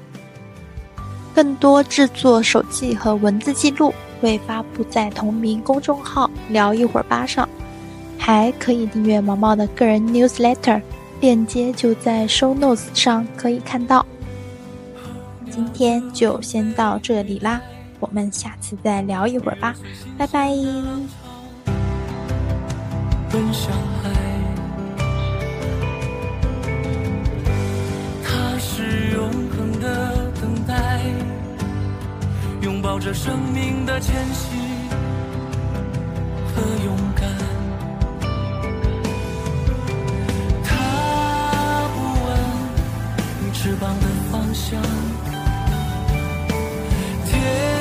[1.35, 7.49] 更多制作手记和文字记录会发布在同名公众号“聊一会儿吧”上，
[8.19, 10.81] 还可以订阅毛毛的个人 newsletter。
[11.21, 14.05] 链接就在 show notes 上可以看到。
[15.51, 17.61] 今天就先到这里啦，
[18.01, 19.75] 我们下次再聊一会儿吧，
[20.19, 20.53] 拜拜。
[28.23, 31.01] 它是永恒的等待，
[32.99, 34.57] 着生命的迁徙
[36.55, 37.46] 和勇敢。
[43.67, 44.81] 翅膀的方向。
[47.25, 47.76] 天